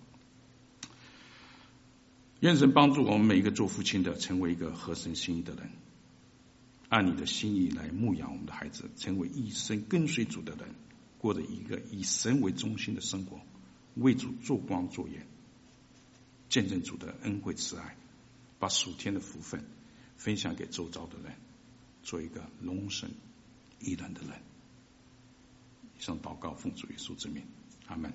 [2.39, 5.69] 愿神帮助我们每一个做父亲的，成为一个合神心意的人，
[6.89, 10.73] 按你的心意来牧养我们的孩子，成为一生跟随主的人，
[11.19, 13.39] 过着一个以神为中心的生活，
[13.93, 15.27] 为主做光做盐，
[16.53, 17.97] 见证主的恩惠慈爱，
[18.59, 19.65] 把属天的福分
[20.17, 21.33] 分享给周遭的人，
[22.03, 23.09] 做一个龙神
[23.79, 24.39] 益人的人。
[25.97, 27.43] 以上祷告奉主耶稣之名，
[27.87, 28.11] 阿门。